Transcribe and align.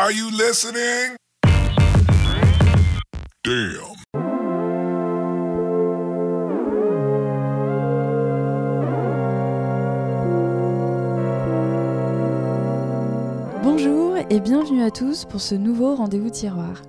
Are 0.00 0.10
you 0.10 0.30
listening? 0.30 1.14
Bonjour 13.62 14.16
et 14.30 14.40
bienvenue 14.40 14.82
à 14.82 14.90
tous 14.90 15.26
pour 15.26 15.42
ce 15.42 15.54
nouveau 15.54 15.94
rendez-vous 15.94 16.30
tiroir. 16.30 16.80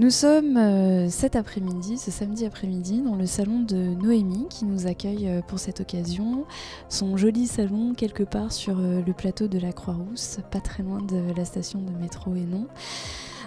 Nous 0.00 0.08
sommes 0.08 0.56
euh, 0.56 1.10
cet 1.10 1.36
après-midi, 1.36 1.98
ce 1.98 2.10
samedi 2.10 2.46
après-midi, 2.46 3.02
dans 3.02 3.16
le 3.16 3.26
salon 3.26 3.60
de 3.60 3.76
Noémie 3.76 4.46
qui 4.48 4.64
nous 4.64 4.86
accueille 4.86 5.28
euh, 5.28 5.42
pour 5.42 5.58
cette 5.58 5.82
occasion. 5.82 6.46
Son 6.88 7.18
joli 7.18 7.46
salon 7.46 7.92
quelque 7.92 8.22
part 8.22 8.50
sur 8.50 8.78
euh, 8.78 9.02
le 9.06 9.12
plateau 9.12 9.46
de 9.46 9.58
la 9.58 9.74
Croix-Rousse, 9.74 10.38
pas 10.50 10.62
très 10.62 10.82
loin 10.82 11.02
de 11.02 11.36
la 11.36 11.44
station 11.44 11.82
de 11.82 11.90
métro 12.00 12.34
et 12.34 12.46
non. 12.46 12.66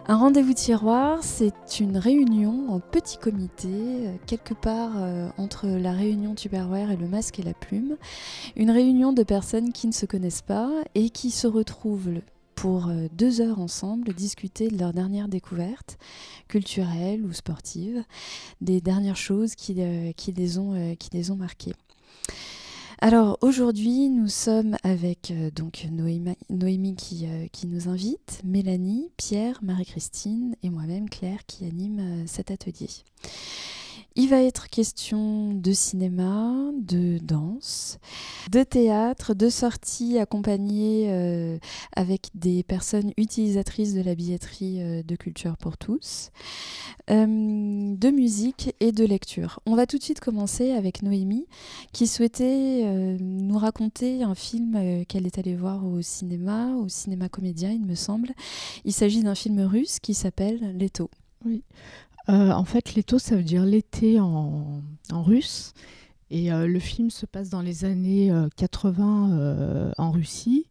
Un 0.07 0.15
rendez-vous 0.15 0.53
tiroir, 0.53 1.23
c'est 1.23 1.79
une 1.79 1.97
réunion 1.97 2.69
en 2.69 2.79
petit 2.79 3.17
comité, 3.17 4.09
quelque 4.27 4.53
part 4.53 4.91
entre 5.37 5.65
la 5.65 5.93
réunion 5.93 6.35
Tupperware 6.35 6.91
et 6.91 6.97
le 6.97 7.07
masque 7.07 7.39
et 7.39 7.43
la 7.43 7.53
plume. 7.53 7.95
Une 8.57 8.69
réunion 8.69 9.13
de 9.13 9.23
personnes 9.23 9.71
qui 9.71 9.87
ne 9.87 9.93
se 9.93 10.05
connaissent 10.05 10.41
pas 10.41 10.69
et 10.93 11.09
qui 11.09 11.31
se 11.31 11.47
retrouvent 11.47 12.09
pour 12.55 12.87
euh, 12.87 13.07
deux 13.11 13.41
heures 13.41 13.59
ensemble 13.59 14.13
discuter 14.13 14.69
de 14.69 14.77
leurs 14.77 14.93
dernières 14.93 15.27
découvertes, 15.27 15.97
culturelles 16.47 17.25
ou 17.25 17.33
sportives, 17.33 18.03
des 18.61 18.81
dernières 18.81 19.17
choses 19.17 19.55
qui, 19.55 19.75
euh, 19.79 20.11
qui, 20.13 20.31
les, 20.31 20.57
ont, 20.57 20.73
euh, 20.73 20.95
les 21.11 21.31
ont 21.31 21.35
marquées. 21.35 21.73
Alors 22.99 23.37
aujourd'hui, 23.41 24.09
nous 24.09 24.29
sommes 24.29 24.77
avec 24.83 25.33
donc 25.55 25.87
Noémie, 25.91 26.95
qui, 26.95 27.27
qui 27.51 27.67
nous 27.67 27.89
invite, 27.89 28.39
Mélanie, 28.45 29.11
Pierre, 29.17 29.59
Marie-Christine 29.61 30.55
et 30.63 30.69
moi-même 30.69 31.09
Claire 31.09 31.45
qui 31.45 31.65
anime 31.65 32.25
cet 32.27 32.49
atelier. 32.49 32.87
Il 34.15 34.29
va 34.29 34.43
être 34.43 34.67
question 34.67 35.55
de 35.55 35.71
cinéma, 35.71 36.53
de 36.75 37.17
danse, 37.17 37.97
de 38.51 38.61
théâtre, 38.61 39.33
de 39.33 39.49
sorties 39.49 40.19
accompagnées 40.19 41.07
euh, 41.09 41.57
avec 41.95 42.29
des 42.35 42.61
personnes 42.61 43.11
utilisatrices 43.17 43.95
de 43.95 44.01
la 44.01 44.13
billetterie 44.13 44.83
euh, 44.83 45.01
de 45.01 45.15
culture 45.15 45.57
pour 45.57 45.79
tous, 45.79 46.29
euh, 47.09 47.25
de 47.25 48.11
musique 48.11 48.75
et 48.79 48.91
de 48.91 49.03
lecture. 49.03 49.59
On 49.65 49.73
va 49.73 49.87
tout 49.87 49.97
de 49.97 50.03
suite 50.03 50.19
commencer 50.19 50.73
avec 50.73 51.01
Noémie 51.01 51.47
qui 51.91 52.05
souhaitait 52.05 53.17
nous 53.19 53.57
raconter 53.57 54.21
un 54.21 54.35
film 54.35 55.05
qu'elle 55.07 55.25
est 55.25 55.39
allée 55.39 55.55
voir 55.55 55.87
au 55.87 56.03
cinéma, 56.03 56.75
au 56.75 56.87
cinéma 56.87 57.29
comédien 57.29 57.71
il 57.71 57.83
me 57.83 57.95
semble. 57.95 58.29
Il 58.85 58.93
s'agit 58.93 59.23
d'un 59.23 59.35
film 59.35 59.59
russe 59.61 59.99
qui 59.99 60.13
s'appelle 60.13 60.77
Leto. 60.77 61.09
Euh, 62.29 62.51
en 62.51 62.63
fait, 62.63 62.95
l'étau, 62.95 63.19
ça 63.19 63.35
veut 63.35 63.43
dire 63.43 63.65
l'été 63.65 64.19
en, 64.19 64.81
russe. 65.11 65.73
Et 66.29 66.51
euh, 66.51 66.67
le 66.67 66.79
film 66.79 67.09
se 67.09 67.25
passe 67.25 67.49
dans 67.49 67.61
les 67.61 67.85
années 67.85 68.31
euh, 68.31 68.47
80 68.55 69.31
euh, 69.33 69.91
en 69.97 70.11
Russie. 70.11 70.67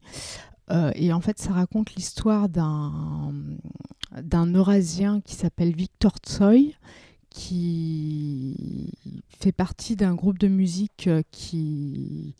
Et 0.94 1.12
en 1.12 1.20
fait, 1.20 1.38
ça 1.38 1.52
raconte 1.52 1.94
l'histoire 1.96 2.48
d'un 2.48 3.34
d'un 4.22 4.46
Eurasien 4.54 5.20
qui 5.20 5.34
s'appelle 5.34 5.74
Victor 5.74 6.14
Tsoy, 6.26 6.74
qui 7.28 8.90
fait 9.28 9.52
partie 9.52 9.96
d'un 9.96 10.14
groupe 10.14 10.38
de 10.38 10.48
musique 10.48 11.10
qui, 11.30 12.34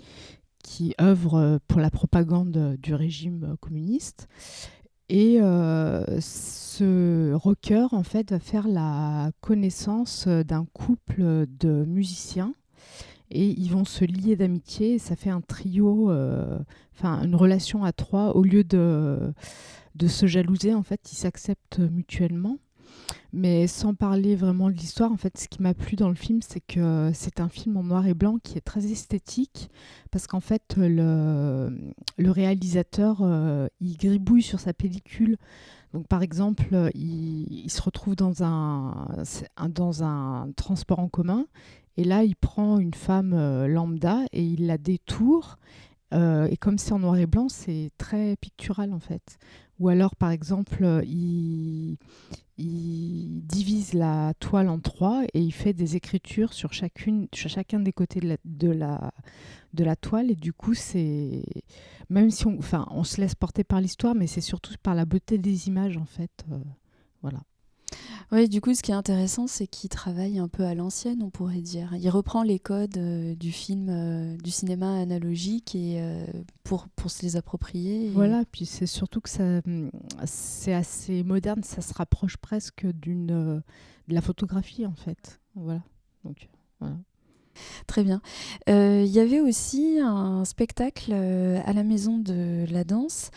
qui 0.64 0.94
œuvre 0.98 1.60
pour 1.68 1.80
la 1.80 1.90
propagande 1.90 2.78
du 2.80 2.94
régime 2.94 3.56
communiste. 3.60 4.28
Et 5.14 5.42
euh, 5.42 6.02
ce 6.20 7.34
rocker, 7.34 7.86
en 7.92 8.02
fait, 8.02 8.30
va 8.30 8.38
faire 8.38 8.66
la 8.66 9.30
connaissance 9.42 10.24
euh, 10.26 10.42
d'un 10.42 10.64
couple 10.72 11.44
de 11.46 11.84
musiciens. 11.84 12.54
Et 13.30 13.48
ils 13.48 13.68
vont 13.68 13.84
se 13.84 14.06
lier 14.06 14.36
d'amitié. 14.36 14.98
Ça 14.98 15.14
fait 15.14 15.28
un 15.28 15.42
trio, 15.42 16.10
euh, 16.10 16.58
enfin 16.94 17.22
une 17.24 17.34
relation 17.34 17.84
à 17.84 17.92
trois. 17.92 18.34
Au 18.36 18.42
lieu 18.42 18.64
de, 18.64 19.34
de 19.96 20.06
se 20.06 20.24
jalouser, 20.24 20.72
en 20.72 20.82
fait, 20.82 21.12
ils 21.12 21.16
s'acceptent 21.16 21.80
mutuellement. 21.80 22.56
Mais 23.32 23.66
sans 23.66 23.94
parler 23.94 24.36
vraiment 24.36 24.68
de 24.68 24.74
l'histoire, 24.74 25.12
en 25.12 25.16
fait, 25.16 25.38
ce 25.38 25.48
qui 25.48 25.62
m'a 25.62 25.74
plu 25.74 25.96
dans 25.96 26.08
le 26.08 26.14
film, 26.14 26.40
c'est 26.42 26.60
que 26.60 27.10
c'est 27.14 27.40
un 27.40 27.48
film 27.48 27.76
en 27.76 27.82
noir 27.82 28.06
et 28.06 28.14
blanc 28.14 28.38
qui 28.42 28.58
est 28.58 28.62
très 28.62 28.86
esthétique, 28.86 29.70
parce 30.10 30.26
qu'en 30.26 30.40
fait, 30.40 30.74
le, 30.76 31.92
réalisateur, 32.18 33.20
euh, 33.22 33.68
il 33.80 33.96
gribouille 33.96 34.42
sur 34.42 34.60
sa 34.60 34.72
pellicule. 34.72 35.36
Donc, 35.92 36.06
par 36.08 36.22
exemple, 36.22 36.68
euh, 36.72 36.90
il, 36.94 37.70
se 37.70 37.82
retrouve 37.82 38.16
dans 38.16 38.42
un, 38.42 39.08
dans 39.68 40.02
un 40.02 40.50
transport 40.56 40.98
en 40.98 41.08
commun, 41.08 41.46
et 41.96 42.04
là, 42.04 42.24
il 42.24 42.36
prend 42.36 42.78
une 42.78 42.94
femme 42.94 43.34
euh, 43.34 43.66
lambda 43.66 44.20
et 44.32 44.42
il 44.42 44.66
la 44.66 44.78
détourne. 44.78 45.56
Euh, 46.14 46.46
et 46.50 46.56
comme 46.56 46.78
c'est 46.78 46.92
en 46.92 46.98
noir 46.98 47.16
et 47.16 47.26
blanc, 47.26 47.48
c'est 47.48 47.90
très 47.96 48.36
pictural 48.36 48.92
en 48.92 48.98
fait. 48.98 49.38
Ou 49.82 49.88
alors, 49.88 50.14
par 50.14 50.30
exemple, 50.30 50.84
euh, 50.84 51.02
il, 51.04 51.98
divise 52.56 53.94
la 53.94 54.32
toile 54.38 54.68
en 54.68 54.78
trois 54.78 55.24
et 55.34 55.40
il 55.40 55.50
fait 55.50 55.72
des 55.72 55.96
écritures 55.96 56.52
sur, 56.52 56.72
chacune, 56.72 57.26
sur 57.34 57.50
chacun 57.50 57.80
des 57.80 57.92
côtés 57.92 58.20
de 58.44 58.70
la 58.70 59.96
toile. 59.96 60.30
Et 60.30 60.36
du 60.36 60.52
coup, 60.52 60.74
c'est. 60.74 61.42
Même 62.10 62.30
si 62.30 62.46
on, 62.46 62.56
enfin, 62.58 62.86
on 62.92 63.02
se 63.02 63.20
laisse 63.20 63.34
porter 63.34 63.64
par 63.64 63.80
l'histoire, 63.80 64.14
mais 64.14 64.28
c'est 64.28 64.40
surtout 64.40 64.72
par 64.80 64.94
la 64.94 65.04
beauté 65.04 65.36
des 65.36 65.66
images 65.66 65.96
en 65.96 66.06
fait. 66.06 66.44
Euh, 66.52 66.58
voilà. 67.20 67.40
Oui, 68.32 68.48
du 68.48 68.60
coup, 68.60 68.74
ce 68.74 68.82
qui 68.82 68.90
est 68.90 68.94
intéressant, 68.94 69.46
c'est 69.46 69.66
qu'il 69.66 69.90
travaille 69.90 70.38
un 70.38 70.48
peu 70.48 70.64
à 70.64 70.74
l'ancienne, 70.74 71.22
on 71.22 71.30
pourrait 71.30 71.60
dire. 71.60 71.94
Il 71.98 72.08
reprend 72.08 72.42
les 72.42 72.58
codes 72.58 72.96
euh, 72.96 73.34
du 73.34 73.52
film, 73.52 73.88
euh, 73.90 74.36
du 74.38 74.50
cinéma 74.50 75.00
analogique 75.00 75.74
et 75.74 76.00
euh, 76.00 76.24
pour, 76.64 76.88
pour 76.96 77.10
se 77.10 77.22
les 77.22 77.36
approprier. 77.36 78.10
Voilà, 78.10 78.44
puis 78.50 78.64
c'est 78.64 78.86
surtout 78.86 79.20
que 79.20 79.28
ça, 79.28 79.60
hum, 79.66 79.90
c'est 80.24 80.72
assez 80.72 81.22
moderne, 81.22 81.62
ça 81.62 81.82
se 81.82 81.92
rapproche 81.92 82.38
presque 82.38 82.86
d'une 82.86 83.62
de 84.08 84.14
la 84.14 84.20
photographie 84.20 84.86
en 84.86 84.94
fait. 84.94 85.40
Voilà. 85.54 85.82
Donc 86.24 86.48
voilà. 86.80 86.96
Très 87.86 88.02
bien. 88.04 88.20
Euh, 88.68 89.02
Il 89.04 89.10
y 89.12 89.20
avait 89.20 89.40
aussi 89.40 89.98
un 90.02 90.44
spectacle 90.44 91.10
euh, 91.12 91.60
à 91.66 91.72
la 91.72 91.82
maison 91.82 92.18
de 92.18 92.64
la 92.70 92.84
danse 92.84 93.30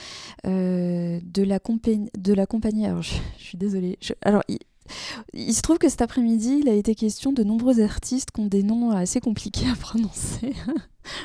euh, 0.46 1.20
de, 1.24 1.44
la 1.44 1.60
compagnie, 1.60 2.10
de 2.18 2.34
la 2.34 2.46
compagnie. 2.46 2.86
Alors, 2.86 3.02
je, 3.02 3.14
je 3.38 3.44
suis 3.44 3.58
désolée. 3.58 3.98
Je- 4.02 4.14
alors, 4.22 4.44
il, 4.48 4.60
il 5.34 5.54
se 5.54 5.62
trouve 5.62 5.78
que 5.80 5.90
cet 5.90 6.02
après-midi, 6.02 6.60
il 6.62 6.70
a 6.70 6.74
été 6.74 6.94
question 6.96 7.34
de 7.34 7.44
nombreux 7.44 7.82
artistes 7.82 8.32
qui 8.32 8.42
ont 8.42 8.46
des 8.48 8.64
noms 8.64 8.92
assez 8.92 9.20
compliqués 9.20 9.68
à 9.70 9.76
prononcer. 9.80 10.54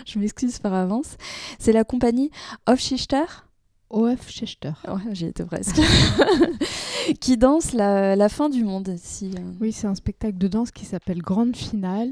je 0.07 0.19
m'excuse 0.19 0.59
par 0.59 0.75
avance. 0.75 1.17
C'est 1.59 1.73
la 1.73 1.85
compagnie 1.85 2.31
Hofschichter? 2.67 3.25
OF 3.93 4.31
Schechter. 4.31 4.71
Ouais, 4.87 5.01
j'y 5.15 5.27
étais 5.27 5.45
presque. 5.45 5.81
qui 7.21 7.37
danse 7.37 7.73
la, 7.73 8.15
la 8.17 8.29
fin 8.29 8.49
du 8.49 8.63
monde. 8.65 8.95
Si, 9.03 9.33
Oui, 9.61 9.73
c'est 9.73 9.89
un 9.89 9.95
spectacle 9.97 10.39
de 10.39 10.49
danse 10.49 10.71
qui 10.71 10.85
s'appelle 10.85 11.21
Grande 11.23 11.57
Finale. 11.57 12.11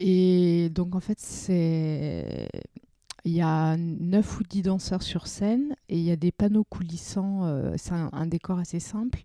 Et 0.00 0.70
donc 0.70 0.94
en 0.94 1.00
fait, 1.00 1.18
c'est 1.20 2.48
il 3.24 3.32
y 3.32 3.42
a 3.42 3.76
9 3.76 4.40
ou 4.40 4.42
10 4.44 4.62
danseurs 4.62 5.02
sur 5.02 5.26
scène 5.26 5.74
et 5.88 5.98
il 5.98 6.04
y 6.04 6.10
a 6.10 6.16
des 6.16 6.32
panneaux 6.32 6.64
coulissants. 6.64 7.44
euh, 7.44 7.74
c'est 7.76 7.92
un, 7.92 8.26
décor 8.26 8.58
assez 8.58 8.80
simple. 8.80 9.22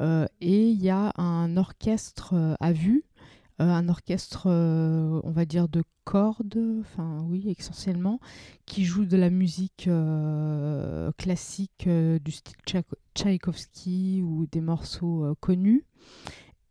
Euh, 0.00 0.26
et 0.40 0.68
il 0.70 0.82
y 0.82 0.90
a 0.90 1.12
un 1.16 1.56
orchestre 1.56 2.34
euh, 2.34 2.54
à 2.60 2.72
vue, 2.72 3.04
un 3.58 3.88
orchestre, 3.88 4.48
on 4.48 5.30
va 5.30 5.46
dire, 5.46 5.68
de 5.68 5.82
cordes, 6.04 6.58
enfin 6.80 7.24
oui, 7.26 7.54
essentiellement, 7.58 8.20
qui 8.66 8.84
joue 8.84 9.06
de 9.06 9.16
la 9.16 9.30
musique 9.30 9.88
classique 11.16 11.88
du 11.88 12.30
style 12.32 12.56
Tchaïko- 12.66 12.98
Tchaïkovski 13.14 14.22
ou 14.22 14.46
des 14.52 14.60
morceaux 14.60 15.34
connus. 15.40 15.84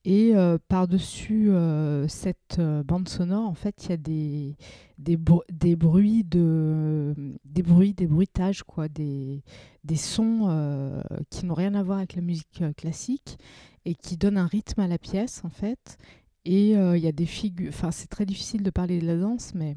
Et 0.07 0.35
euh, 0.35 0.59
par-dessus 0.67 1.49
euh, 1.49 2.07
cette 2.07 2.59
euh, 2.59 2.83
bande 2.83 3.09
sonore, 3.09 3.49
en 3.49 3.55
fait, 3.55 3.85
il 3.85 3.89
y 3.89 3.93
a 3.93 3.97
des, 3.97 4.55
des, 4.99 5.17
bru- 5.17 5.41
des 5.51 5.75
bruits 5.75 6.23
de 6.23 7.15
des 7.43 7.63
bruits, 7.63 7.95
des 7.95 8.05
bruitages, 8.05 8.61
quoi, 8.61 8.87
des, 8.87 9.41
des 9.83 9.95
sons 9.95 11.01
qui 11.31 11.45
n'ont 11.47 11.55
rien 11.55 11.73
à 11.73 11.81
voir 11.81 11.97
avec 11.97 12.15
la 12.15 12.21
musique 12.21 12.63
classique 12.77 13.39
et 13.85 13.95
qui 13.95 14.15
donnent 14.15 14.37
un 14.37 14.45
rythme 14.45 14.81
à 14.81 14.87
la 14.87 14.99
pièce, 14.99 15.41
en 15.43 15.49
fait. 15.49 15.97
Et 16.45 16.71
il 16.73 16.99
y 16.99 17.07
a 17.07 17.11
des 17.11 17.25
figures. 17.25 17.69
Enfin, 17.69 17.89
c'est 17.89 18.07
très 18.07 18.27
difficile 18.27 18.61
de 18.61 18.69
parler 18.69 18.99
de 18.99 19.07
la 19.07 19.17
danse, 19.17 19.53
mais 19.55 19.75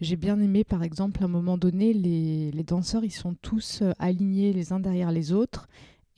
j'ai 0.00 0.16
bien 0.16 0.40
aimé, 0.40 0.64
par 0.64 0.82
exemple, 0.82 1.22
à 1.22 1.26
un 1.26 1.28
moment 1.28 1.58
donné, 1.58 1.92
les, 1.92 2.50
les 2.52 2.64
danseurs, 2.64 3.04
ils 3.04 3.10
sont 3.10 3.34
tous 3.42 3.82
alignés 3.98 4.54
les 4.54 4.72
uns 4.72 4.80
derrière 4.80 5.12
les 5.12 5.32
autres 5.32 5.68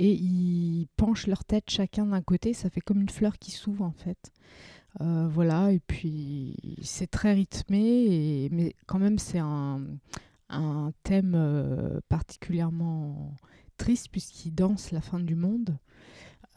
et 0.00 0.14
ils 0.14 0.88
penchent 0.96 1.26
leur 1.26 1.44
tête 1.44 1.68
chacun 1.68 2.06
d'un 2.06 2.22
côté. 2.22 2.54
Ça 2.54 2.70
fait 2.70 2.80
comme 2.80 3.02
une 3.02 3.10
fleur 3.10 3.38
qui 3.38 3.50
s'ouvre, 3.50 3.84
en 3.84 3.92
fait. 3.92 4.32
Euh, 5.02 5.28
voilà, 5.28 5.72
et 5.72 5.78
puis 5.78 6.56
c'est 6.82 7.06
très 7.10 7.34
rythmé, 7.34 8.48
mais 8.50 8.74
quand 8.86 8.98
même, 8.98 9.18
c'est 9.18 9.38
un, 9.38 9.80
un 10.48 10.92
thème 11.04 11.34
euh, 11.36 12.00
particulièrement 12.08 13.36
triste 13.76 14.08
puisqu'il 14.10 14.54
danse 14.54 14.90
la 14.90 15.02
fin 15.02 15.20
du 15.20 15.34
monde. 15.34 15.78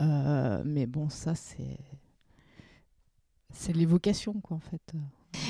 Euh, 0.02 0.64
mais 0.66 0.88
bon, 0.88 1.10
ça, 1.10 1.36
c'est. 1.36 1.78
C'est 3.56 3.74
l'évocation, 3.74 4.34
quoi, 4.42 4.58
en 4.58 4.60
fait. 4.60 4.94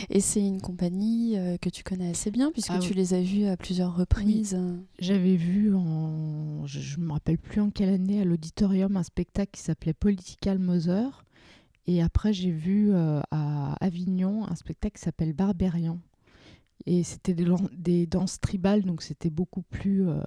Et 0.10 0.20
c'est 0.20 0.46
une 0.46 0.62
compagnie 0.62 1.38
euh, 1.38 1.58
que 1.58 1.70
tu 1.70 1.84
connais 1.84 2.10
assez 2.10 2.32
bien, 2.32 2.52
puisque 2.52 2.72
Ah 2.72 2.80
tu 2.80 2.90
oui. 2.90 2.96
les 2.96 3.14
as 3.14 3.22
vus 3.22 3.46
à 3.46 3.58
plusieurs 3.58 3.96
reprises. 3.96 4.58
J'avais 5.00 5.36
vu 5.36 5.74
en. 5.76 6.66
Je 6.66 7.00
ne 7.00 7.06
me 7.06 7.12
rappelle 7.14 7.38
plus 7.38 7.62
en 7.62 7.70
quelle 7.70 7.90
année, 7.90 8.22
à 8.22 8.26
l'auditorium, 8.26 8.96
un 8.98 9.04
spectacle 9.04 9.52
qui 9.54 9.62
s'appelait 9.62 9.94
Political 9.94 10.60
Mother. 10.60 11.24
Et 11.86 12.02
après, 12.02 12.32
j'ai 12.32 12.52
vu 12.52 12.94
euh, 12.94 13.20
à 13.32 13.74
Avignon 13.84 14.48
un 14.48 14.56
spectacle 14.56 14.98
qui 14.98 15.04
s'appelle 15.04 15.34
Barbarian. 15.34 16.00
Et 16.86 17.04
c'était 17.04 17.34
des, 17.34 18.08
danses 18.08 18.40
tribales, 18.40 18.84
donc 18.84 19.02
c'était 19.02 19.30
beaucoup 19.30 19.62
plus. 19.64 20.08
euh, 20.08 20.22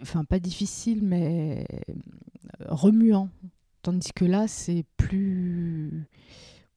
Enfin, 0.00 0.24
pas 0.24 0.38
difficile, 0.38 1.00
mais 1.02 1.66
remuant. 2.60 3.28
Tandis 3.82 4.12
que 4.14 4.24
là, 4.24 4.48
c'est 4.48 4.84
plus. 4.96 6.06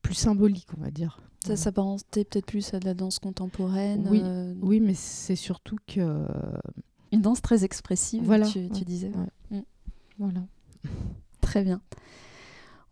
Plus 0.02 0.14
symbolique, 0.16 0.68
on 0.78 0.82
va 0.82 0.92
dire. 0.92 1.22
Ça 1.46 1.56
s'apparentait 1.56 2.26
peut-être 2.26 2.46
plus 2.46 2.74
à 2.74 2.80
de 2.80 2.86
la 2.86 2.94
danse 2.94 3.20
contemporaine. 3.20 4.08
Oui. 4.12 4.22
euh, 4.24 4.54
Oui, 4.62 4.80
mais 4.80 4.94
c'est 4.94 5.36
surtout 5.38 5.78
que. 5.88 6.26
Une 7.12 7.22
danse 7.22 7.42
très 7.42 7.64
expressive, 7.64 8.22
Voilà, 8.24 8.46
tu, 8.46 8.68
tu 8.70 8.80
ouais, 8.80 8.86
disais. 8.86 9.12
ouais. 9.52 9.58
Mm. 9.60 9.64
Voilà. 10.20 10.42
Très 11.42 11.64
bien. 11.64 11.82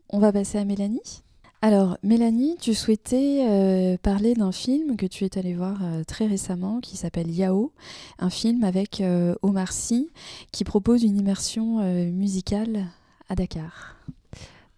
On 0.10 0.20
va 0.20 0.32
passer 0.32 0.58
à 0.58 0.66
Mélanie. 0.66 1.24
Alors, 1.62 1.98
Mélanie, 2.04 2.56
tu 2.60 2.74
souhaitais 2.74 3.46
euh, 3.50 3.98
parler 3.98 4.34
d'un 4.36 4.52
film 4.52 4.96
que 4.96 5.06
tu 5.06 5.26
es 5.26 5.38
allé 5.38 5.54
voir 5.56 5.80
euh, 5.84 6.04
très 6.04 6.26
récemment 6.28 6.80
qui 6.80 6.98
s'appelle 6.98 7.30
Yao, 7.30 7.74
un 8.20 8.30
film 8.30 8.64
avec 8.64 9.02
euh, 9.02 9.36
Omar 9.42 9.74
Sy 9.74 10.10
qui 10.52 10.64
propose 10.64 11.04
une 11.04 11.18
immersion 11.18 11.80
euh, 11.80 12.10
musicale 12.12 12.86
à 13.28 13.36
Dakar. 13.36 13.98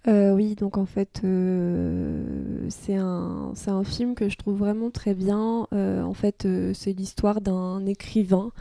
Euh, 0.07 0.33
oui, 0.33 0.55
donc 0.55 0.77
en 0.77 0.85
fait, 0.85 1.21
euh, 1.25 2.65
c'est 2.69 2.95
un, 2.95 3.53
un 3.67 3.83
film 3.83 4.15
que 4.15 4.29
je 4.29 4.37
trouve 4.37 4.57
vraiment 4.57 4.89
très 4.89 5.13
bien. 5.13 5.67
Euh, 5.73 6.01
en 6.03 6.13
fait, 6.13 6.47
c'est 6.73 6.93
l'histoire 6.93 7.41
d'un 7.41 7.85
écrivain 7.85 8.51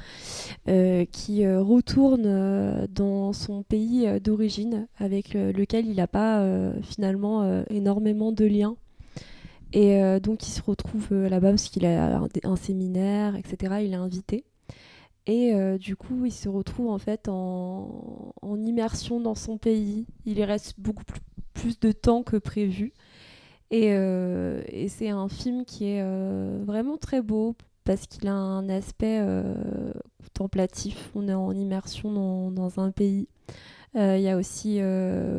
qui 1.13 1.47
retourne 1.47 2.87
dans 2.95 3.33
son 3.33 3.63
pays 3.63 4.09
d'origine 4.21 4.87
avec 4.99 5.35
lequel 5.35 5.87
il 5.87 5.97
n'a 5.97 6.07
pas 6.07 6.45
finalement 6.83 7.65
énormément 7.71 8.33
de 8.33 8.45
liens. 8.45 8.77
Et 9.73 10.01
donc, 10.21 10.47
il 10.47 10.51
se 10.51 10.63
retrouve 10.63 11.13
là-bas 11.13 11.51
parce 11.51 11.69
qu'il 11.69 11.87
a 11.87 12.21
un 12.45 12.57
séminaire, 12.57 13.37
etc. 13.37 13.77
Il 13.83 13.93
est 13.93 13.97
invité. 13.97 14.45
Et 15.29 15.55
euh, 15.55 15.77
du 15.77 15.95
coup, 15.95 16.25
il 16.25 16.33
se 16.33 16.49
retrouve 16.49 16.89
en 16.89 16.99
fait 16.99 17.29
en, 17.29 18.33
immersion 18.65 19.21
dans 19.21 19.35
son 19.35 19.59
pays. 19.59 20.07
Il 20.25 20.39
y 20.39 20.45
reste 20.45 20.75
beaucoup 20.79 21.05
plus, 21.53 21.79
de 21.81 21.93
temps 21.93 22.23
que 22.23 22.39
prévu. 22.39 22.93
Et, 23.71 23.93
euh, 23.93 24.63
et 24.69 24.89
c'est 24.89 25.11
un 25.11 25.29
film 25.29 25.67
qui 25.67 25.85
est 25.85 26.01
euh, 26.03 26.63
vraiment 26.65 26.97
très 26.97 27.21
beau 27.21 27.55
parce 27.85 28.07
qu'il 28.07 28.27
a 28.27 28.33
un 28.33 28.71
aspect 28.71 29.23
contemplatif. 30.23 31.11
On 31.15 31.29
est 31.29 31.35
en 31.35 31.53
immersion 31.53 32.11
dans, 32.11 32.51
dans 32.51 32.81
un 32.81 32.91
pays. 32.91 33.29
Il 33.95 34.21
y 34.21 34.29
a 34.29 34.37
aussi 34.37 34.81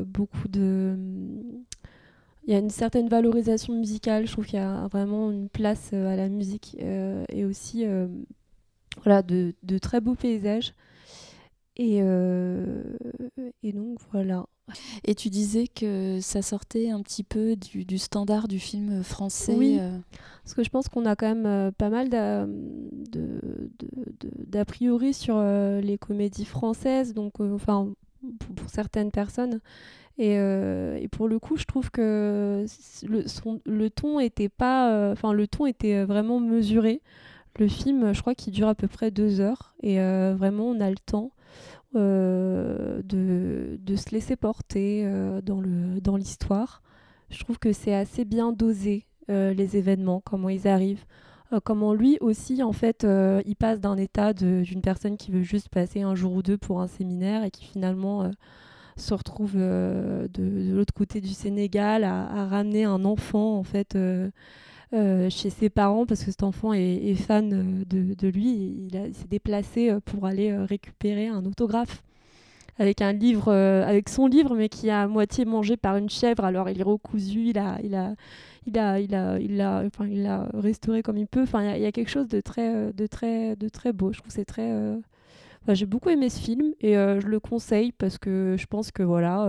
beaucoup 0.05 0.47
de... 0.47 0.95
Il 2.45 2.53
y 2.53 2.55
a 2.55 2.59
une 2.59 2.71
certaine 2.71 3.09
valorisation 3.09 3.73
musicale. 3.73 4.27
Je 4.27 4.31
trouve 4.31 4.45
qu'il 4.45 4.59
y 4.59 4.61
a 4.61 4.87
vraiment 4.87 5.31
une 5.31 5.49
place 5.49 5.93
à 5.93 6.15
la 6.15 6.29
musique 6.29 6.77
et 6.79 7.45
aussi 7.45 7.85
voilà, 9.03 9.21
de, 9.21 9.53
de 9.63 9.77
très 9.77 10.01
beaux 10.01 10.15
paysages. 10.15 10.73
Et, 11.77 11.99
euh, 12.01 12.83
et 13.63 13.71
donc 13.71 13.99
voilà. 14.11 14.45
Et 15.05 15.15
tu 15.15 15.29
disais 15.29 15.67
que 15.67 16.19
ça 16.21 16.41
sortait 16.41 16.89
un 16.91 17.01
petit 17.01 17.23
peu 17.23 17.55
du, 17.55 17.85
du 17.85 17.97
standard 17.97 18.47
du 18.47 18.59
film 18.59 19.01
français. 19.01 19.55
Oui. 19.55 19.77
euh, 19.79 19.97
Parce 20.43 20.53
que 20.53 20.63
je 20.63 20.69
pense 20.69 20.89
qu'on 20.89 21.05
a 21.05 21.15
quand 21.15 21.27
même 21.33 21.45
euh, 21.45 21.71
pas 21.71 21.89
mal 21.89 22.09
d'a 22.09 22.45
de- 22.45 22.51
de- 23.79 24.13
de- 24.19 24.31
d'a 24.45 24.65
priori 24.65 25.13
sur 25.13 25.41
les 25.41 25.97
comédies 25.97 26.45
françaises, 26.45 27.13
donc 27.13 27.39
euh, 27.39 27.55
enfin 27.55 27.93
pour, 28.39 28.55
pour 28.55 28.69
certaines 28.69 29.11
personnes. 29.11 29.59
Et, 30.17 30.37
euh, 30.37 30.97
et 30.99 31.07
pour 31.07 31.29
le 31.29 31.39
coup, 31.39 31.55
je 31.55 31.63
trouve 31.63 31.89
que 31.91 32.65
le, 33.07 33.27
son- 33.27 33.61
le 33.65 33.89
ton 33.89 34.19
était 34.19 34.49
pas, 34.49 34.91
euh, 34.91 35.15
le 35.33 35.47
ton 35.47 35.65
était 35.65 36.03
vraiment 36.03 36.41
mesuré. 36.41 37.01
Le 37.59 37.67
film, 37.67 38.13
je 38.13 38.21
crois 38.21 38.35
qu'il 38.35 38.53
dure 38.53 38.69
à 38.69 38.75
peu 38.75 38.87
près 38.87 39.11
deux 39.11 39.41
heures 39.41 39.73
et 39.83 39.99
euh, 39.99 40.33
vraiment 40.33 40.67
on 40.67 40.79
a 40.79 40.89
le 40.89 40.95
temps 40.95 41.31
euh, 41.93 43.01
de, 43.03 43.95
se 43.97 44.11
laisser 44.11 44.37
porter 44.37 45.03
euh, 45.03 45.41
dans 45.41 46.15
l'histoire. 46.15 46.81
Je 47.29 47.43
trouve 47.43 47.59
que 47.59 47.73
c'est 47.73 47.93
assez 47.93 48.23
bien 48.23 48.53
dosé 48.53 49.05
les 49.27 49.77
événements, 49.77 50.21
comment 50.21 50.49
ils 50.49 50.67
arrivent, 50.67 51.05
comment 51.63 51.93
lui 51.93 52.17
aussi 52.19 52.63
en 52.63 52.71
fait 52.71 53.05
il 53.45 53.55
passe 53.55 53.79
d'un 53.79 53.95
état 53.95 54.33
d'une 54.33 54.81
personne 54.81 55.17
qui 55.17 55.29
veut 55.29 55.43
juste 55.43 55.69
passer 55.69 56.01
un 56.01 56.15
jour 56.15 56.33
ou 56.33 56.41
deux 56.41 56.57
pour 56.57 56.81
un 56.81 56.87
séminaire 56.87 57.43
et 57.43 57.51
qui 57.51 57.65
finalement 57.65 58.31
se 58.95 59.13
retrouve 59.13 59.53
de, 59.53 60.27
l'autre 60.73 60.95
côté 60.95 61.21
du 61.21 61.29
Sénégal 61.29 62.05
à, 62.05 62.25
à 62.25 62.47
ramener 62.47 62.85
un 62.85 63.05
enfant 63.05 63.59
en 63.59 63.63
fait 63.63 63.95
chez 65.29 65.49
ses 65.49 65.69
parents 65.69 66.05
parce 66.05 66.23
que 66.23 66.31
cet 66.31 66.43
enfant 66.43 66.73
est, 66.73 67.13
fan 67.15 67.53
euh, 67.53 67.85
de, 67.85 68.27
lui. 68.27 68.87
Il, 68.89 68.97
a- 68.97 69.13
s'est 69.13 69.27
déplacé 69.29 69.89
euh, 69.91 69.99
pour 70.03 70.25
aller 70.25 70.51
euh, 70.51 70.65
récupérer 70.65 71.27
un 71.27 71.45
autographe 71.45 72.03
avec 72.79 73.01
un 73.01 73.11
livre, 73.13 73.49
euh, 73.49 73.85
avec 73.85 74.09
son 74.09 74.27
livre, 74.27 74.55
mais 74.55 74.69
qui 74.69 74.87
est 74.87 74.91
à 74.91 75.07
moitié 75.07 75.45
mangé 75.45 75.77
par 75.77 75.97
une 75.97 76.09
chèvre. 76.09 76.43
Alors 76.45 76.69
il 76.69 76.79
est 76.79 76.83
recousu, 76.83 77.49
il 77.49 77.57
a, 77.59 77.77
il 77.83 77.95
a, 77.95 78.15
il 78.67 78.77
a, 78.79 78.99
il 78.99 79.15
a, 79.15 79.39
il 79.39 79.61
a, 79.61 79.83
enfin, 79.85 80.07
il 80.07 80.23
l'a 80.23 80.47
restauré 80.53 81.03
comme 81.03 81.17
il 81.17 81.27
peut. 81.27 81.43
Enfin, 81.43 81.63
il 81.75 81.81
y 81.81 81.85
a- 81.85 81.87
a 81.89 81.91
quelque 81.91 82.09
chose 82.09 82.27
de 82.27 82.41
très, 82.41 82.73
euh, 82.75 82.91
de 82.93 83.07
très, 83.07 83.55
de 83.57 83.69
très 83.69 83.93
beau. 83.93 84.13
Je 84.13 84.19
trouve 84.19 84.31
c'est 84.31 84.45
très. 84.45 84.71
euh, 84.71 84.97
j'ai 85.69 85.85
beaucoup 85.85 86.09
aimé 86.09 86.29
ce 86.29 86.39
film 86.39 86.73
et 86.81 86.97
euh, 86.97 87.19
je 87.21 87.27
le 87.27 87.39
conseille 87.39 87.91
parce 87.91 88.17
que 88.17 88.55
je 88.57 88.65
pense 88.67 88.91
que 88.91 89.03
voilà. 89.03 89.47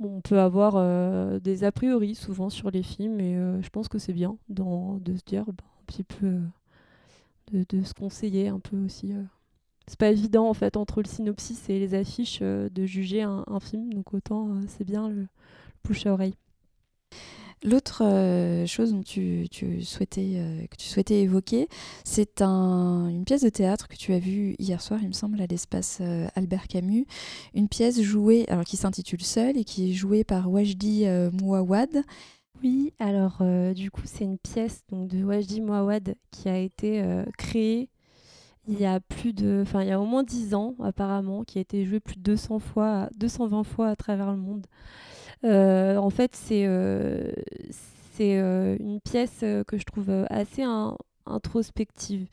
On 0.00 0.20
peut 0.20 0.40
avoir 0.40 0.74
euh, 0.76 1.38
des 1.40 1.64
a 1.64 1.72
priori 1.72 2.14
souvent 2.14 2.50
sur 2.50 2.70
les 2.70 2.82
films 2.82 3.20
et 3.20 3.36
euh, 3.36 3.60
je 3.62 3.68
pense 3.70 3.88
que 3.88 3.98
c'est 3.98 4.12
bien 4.12 4.36
d'en- 4.48 4.96
de 4.98 5.16
se 5.16 5.22
dire 5.24 5.44
bah, 5.46 5.64
un 5.80 5.84
petit 5.86 6.04
peu 6.04 6.26
euh, 7.54 7.64
de, 7.68 7.82
se 7.82 7.94
conseiller 7.94 8.48
un 8.48 8.60
peu 8.60 8.76
aussi. 8.78 9.12
C'est 9.86 9.98
pas 9.98 10.10
évident 10.10 10.48
en 10.48 10.54
fait 10.54 10.76
entre 10.76 11.02
le 11.02 11.08
synopsis 11.08 11.68
et 11.68 11.78
les 11.78 11.94
affiches 11.94 12.40
de 12.40 12.86
juger 12.86 13.22
un, 13.22 13.44
film 13.60 13.92
donc 13.92 14.14
autant 14.14 14.60
c'est 14.68 14.84
bien 14.84 15.08
le, 15.08 15.22
le 15.22 15.28
bouche 15.84 16.06
à 16.06 16.12
oreille. 16.12 16.34
L'autre 17.62 18.02
euh, 18.04 18.64
chose 18.66 18.94
euh, 18.94 19.42
que 19.42 19.48
tu 19.48 19.82
souhaitais 19.84 21.20
évoquer, 21.20 21.68
c'est 22.04 22.40
un- 22.40 23.08
une 23.08 23.24
pièce 23.26 23.42
de 23.42 23.50
théâtre 23.50 23.86
que 23.86 23.96
tu 23.96 24.14
as 24.14 24.18
vue 24.18 24.56
hier 24.58 24.80
soir, 24.80 24.98
il 25.02 25.08
me 25.08 25.12
semble, 25.12 25.42
à 25.42 25.46
l'espace 25.46 25.98
euh, 26.00 26.26
Albert 26.36 26.68
Camus. 26.68 27.06
Une 27.54 27.68
pièce 27.68 28.00
jouée, 28.00 28.46
alors 28.48 28.64
qui 28.64 28.78
s'intitule 28.78 29.22
Seul 29.22 29.58
et 29.58 29.64
qui 29.64 29.90
est 29.90 29.92
jouée 29.92 30.24
par 30.24 30.50
Wajdi 30.50 31.04
Mouawad. 31.42 32.02
Oui, 32.62 32.92
alors 32.98 33.42
du 33.74 33.90
coup 33.90 34.02
c'est 34.04 34.24
une 34.24 34.36
pièce 34.38 34.82
de 34.92 35.24
Wajdi 35.24 35.60
Mouawad 35.62 36.14
qui 36.30 36.48
a 36.48 36.58
été 36.58 37.02
créée 37.38 37.88
il 38.68 38.78
y 38.78 38.84
a 38.84 39.00
plus 39.00 39.32
de, 39.32 39.60
enfin 39.62 39.82
il 39.82 39.88
y 39.88 39.92
a 39.92 40.00
au 40.00 40.04
moins 40.04 40.22
10 40.22 40.54
ans 40.54 40.74
apparemment, 40.82 41.44
qui 41.44 41.58
a 41.58 41.62
été 41.62 41.84
jouée 41.86 42.00
plus 42.00 42.16
de 42.16 42.22
200 42.22 42.58
fois, 42.58 43.08
220 43.16 43.64
fois 43.64 43.88
à 43.88 43.96
travers 43.96 44.30
le 44.30 44.36
monde. 44.36 44.66
Euh, 45.44 45.96
en 45.96 46.10
fait 46.10 46.36
c'est 46.36 46.66
euh, 46.66 47.32
euh, 48.20 48.76
une 48.78 49.00
pièce 49.00 49.40
que 49.66 49.78
je 49.78 49.84
trouve 49.84 50.10
assez 50.28 50.62
in- 50.62 50.96
introspective. 51.24 52.26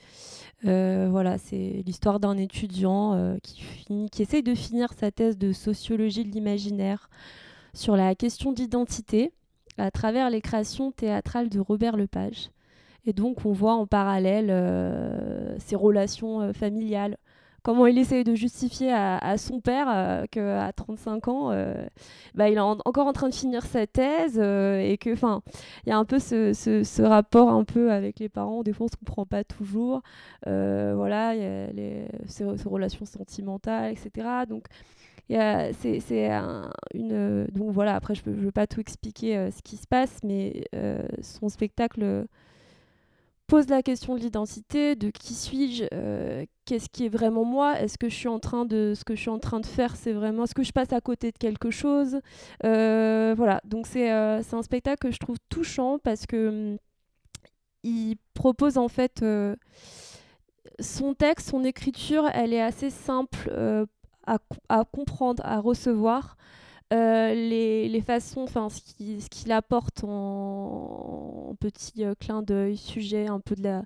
Voilà, 0.64 1.38
c'est 1.38 1.84
l'histoire 1.86 2.20
d'un 2.20 2.38
étudiant 2.38 3.38
qui, 3.42 3.62
finit, 3.62 4.10
qui 4.10 4.22
essaye 4.22 4.44
de 4.44 4.56
finir 4.56 4.92
sa 4.94 5.12
thèse 5.12 5.38
de 5.38 5.54
sociologie 5.54 6.26
de 6.26 6.32
l'imaginaire 6.32 7.10
sur 7.74 7.96
la 7.96 8.16
question 8.16 8.52
d'identité 8.52 9.32
à 9.78 9.92
travers 9.92 10.30
les 10.30 10.42
créations 10.42 10.92
théâtrales 10.92 11.50
de 11.50 11.60
Robert 11.60 11.96
Lepage. 11.96 12.50
Et 13.06 13.14
donc 13.14 13.46
on 13.46 13.54
voit 13.54 13.76
en 13.76 13.86
parallèle 13.88 14.52
ses 15.60 15.78
relations 15.78 16.52
familiales, 16.54 17.18
comment 17.68 17.86
il 17.86 17.98
essaye 17.98 18.24
de 18.24 18.34
justifier 18.34 18.94
à, 18.94 19.38
son 19.38 19.60
père 19.60 19.88
euh, 19.90 20.24
qu'à 20.32 20.72
35 20.72 21.28
ans, 21.28 21.52
euh, 21.52 21.74
bah, 22.34 22.48
il 22.50 22.56
est 22.56 22.62
en- 22.62 22.78
encore 22.86 23.08
en 23.08 23.12
train 23.12 23.28
de 23.28 23.36
finir 23.36 23.66
sa 23.66 23.86
thèse 23.86 24.40
euh, 24.42 24.80
et 24.80 24.98
que, 24.98 25.12
enfin, 25.12 25.42
il 25.86 25.90
y 25.90 25.92
a 25.92 25.98
un 25.98 26.06
peu 26.06 26.18
ce, 26.18 27.02
rapport 27.02 27.50
un 27.50 27.66
peu 27.66 27.92
avec 27.92 28.20
les 28.20 28.30
parents, 28.30 28.64
des 28.64 28.72
fois 28.72 28.86
on 28.86 28.88
se 28.88 28.96
comprend 28.96 29.26
pas 29.26 29.44
toujours, 29.44 30.02
voilà, 30.46 31.36
il 31.36 31.42
y 31.42 31.44
a 31.44 31.68
les, 31.74 32.08
ces, 32.28 32.46
relations 32.46 33.06
sentimentales, 33.06 33.92
etc. 33.92 34.46
Donc 34.48 34.68
c'est 35.30 36.30
un- 36.30 36.72
une 36.94 37.48
donc 37.48 37.72
voilà 37.72 37.96
après 37.96 38.16
je 38.16 38.22
ne 38.30 38.34
veux 38.34 38.52
pas 38.52 38.66
tout 38.66 38.80
expliquer 38.80 39.50
ce 39.52 39.62
qui 39.62 39.76
se 39.76 39.88
passe 39.88 40.20
mais 40.24 40.64
son 41.22 41.50
spectacle 41.50 42.28
pose 43.48 43.68
la 43.70 43.82
question 43.82 44.16
de 44.16 44.20
l'identité, 44.20 44.96
de 44.96 45.10
qui 45.10 45.34
suis-je, 45.34 45.86
euh, 45.94 46.46
qu'est-ce 46.66 46.90
qui 46.90 47.06
est 47.06 47.10
vraiment 47.10 47.46
moi, 47.46 47.80
est-ce 47.80 47.98
que 47.98 48.10
je 48.10 48.16
suis 48.16 48.28
en 48.28 48.40
train 48.40 48.66
de, 48.66 48.94
ce 48.96 49.04
que 49.04 49.16
je 49.16 49.22
suis 49.22 49.30
en 49.30 49.40
train 49.40 49.60
de 49.60 49.66
faire, 49.66 49.96
c'est 49.96 50.12
vraiment, 50.12 50.44
est-ce 50.44 50.54
que 50.54 50.64
je 50.64 50.74
passe 50.74 50.92
à 50.94 51.02
côté 51.02 51.32
de 51.32 51.38
quelque 51.38 51.72
chose, 51.72 52.20
euh, 52.66 53.34
voilà. 53.38 53.62
Donc 53.64 53.88
c'est 53.88 54.10
un 54.10 54.62
spectacle 54.62 55.08
que 55.08 55.12
je 55.12 55.20
trouve 55.20 55.38
touchant 55.50 55.98
parce 56.00 56.26
que 56.26 56.72
hum, 56.74 56.78
il 57.84 58.18
propose 58.34 58.78
en 58.78 58.90
fait 58.90 59.24
son 60.80 61.14
texte, 61.14 61.50
son 61.50 61.64
écriture, 61.64 62.30
elle 62.34 62.54
est 62.54 62.62
assez 62.62 62.90
simple 62.90 63.50
à, 64.28 64.38
à, 64.70 64.84
comprendre, 64.84 65.42
à 65.46 65.60
recevoir. 65.60 66.38
Euh, 66.94 67.34
les, 67.34 67.90
les, 67.90 68.02
façons, 68.02 68.42
enfin 68.44 68.70
ce 68.70 68.82
qu'il 68.82 69.22
ce 69.22 69.30
qu'il 69.30 69.52
apporte 69.52 70.06
en, 70.06 71.50
en 71.50 71.56
petit 71.56 72.06
euh, 72.06 72.16
clin 72.18 72.42
d'œil, 72.42 72.78
sujet 72.78 73.28
un 73.28 73.42
peu 73.42 73.56
de 73.56 73.64
la, 73.64 73.84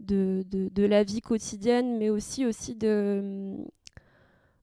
de, 0.00 0.44
de, 0.50 0.68
de, 0.68 0.84
la 0.84 1.02
vie 1.02 1.20
quotidienne, 1.20 1.98
mais 1.98 2.08
aussi, 2.08 2.46
aussi 2.46 2.76
de, 2.76 3.56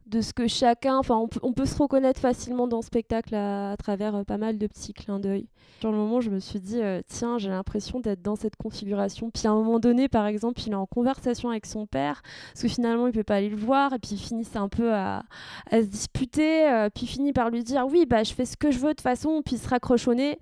de 0.05 0.21
ce 0.21 0.33
que 0.33 0.47
chacun, 0.47 0.97
enfin 0.97 1.15
on, 1.41 1.53
peut 1.53 1.65
se 1.65 1.77
reconnaître 1.77 2.19
facilement 2.19 2.67
dans 2.67 2.77
le 2.77 2.83
spectacle 2.83 3.33
à, 3.35 3.75
travers 3.77 4.15
euh, 4.15 4.23
pas 4.23 4.37
mal 4.37 4.57
de 4.57 4.67
petits 4.67 4.93
clins 4.93 5.19
d'œil. 5.19 5.47
Sur 5.79 5.91
le 5.91 5.97
moment, 5.97 6.21
je 6.21 6.29
me 6.29 6.39
suis 6.39 6.59
dit, 6.59 6.81
euh, 6.81 7.01
tiens, 7.07 7.37
j'ai 7.37 7.49
l'impression 7.49 7.99
d'être 7.99 8.21
dans 8.21 8.35
cette 8.35 8.55
configuration. 8.55 9.31
Puis 9.31 9.47
à 9.47 9.51
un 9.51 9.55
moment 9.55 9.79
donné, 9.79 10.07
par 10.07 10.25
exemple, 10.25 10.61
il 10.65 10.71
est 10.71 10.75
en 10.75 10.85
conversation 10.85 11.49
avec 11.49 11.65
son 11.65 11.85
père, 11.85 12.21
parce 12.51 12.63
que 12.63 12.67
finalement, 12.67 13.07
il 13.07 13.13
peut 13.13 13.23
pas 13.23 13.35
aller 13.35 13.49
le 13.49 13.57
voir, 13.57 13.93
et 13.93 13.99
puis 13.99 14.11
ils 14.13 14.19
finissent 14.19 14.55
un 14.55 14.69
peu 14.69 14.93
à, 14.93 15.23
à 15.71 15.81
se 15.81 15.87
disputer, 15.87 16.69
euh, 16.69 16.89
puis 16.93 17.05
finit 17.05 17.33
par 17.33 17.49
lui 17.49 17.63
dire, 17.63 17.85
oui, 17.87 18.05
bah 18.05 18.23
je 18.23 18.33
fais 18.33 18.45
ce 18.45 18.57
que 18.57 18.71
je 18.71 18.79
veux 18.79 18.89
de 18.89 18.93
toute 18.93 19.01
façon, 19.01 19.41
puis 19.43 19.55
il 19.55 19.59
se 19.59 19.67
raccroche 19.67 20.07
au 20.07 20.13
nez. 20.13 20.37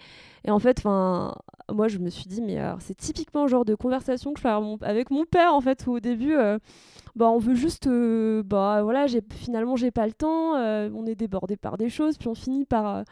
Et 0.45 0.51
en 0.51 0.59
fait, 0.59 0.79
enfin, 0.79 1.35
moi, 1.71 1.87
je 1.87 1.99
me 1.99 2.09
suis 2.09 2.25
dit, 2.25 2.41
mais 2.41 2.59
c'est 2.79 2.95
typiquement 2.97 3.43
le 3.43 3.47
genre 3.49 3.65
de 3.65 3.75
conversation 3.75 4.33
que 4.33 4.39
je 4.39 4.41
fais 4.41 4.85
avec 4.85 5.11
mon 5.11 5.25
père, 5.25 5.53
en 5.53 5.61
fait, 5.61 5.85
où 5.87 5.91
au 5.93 5.99
début, 5.99 6.35
bah, 7.15 7.29
on 7.29 7.39
veut 7.39 7.55
juste, 7.55 7.87
euh, 7.87 8.41
bah 8.43 8.81
voilà, 8.83 9.05
finalement 9.33 9.75
j'ai 9.75 9.91
pas 9.91 10.05
le 10.05 10.13
temps, 10.13 10.55
euh, 10.55 10.89
on 10.95 11.05
est 11.05 11.15
débordé 11.15 11.57
par 11.57 11.77
des 11.77 11.89
choses, 11.89 12.17
puis 12.17 12.27
on 12.27 12.35
finit 12.35 12.65
par, 12.65 12.87
euh, 12.95 13.03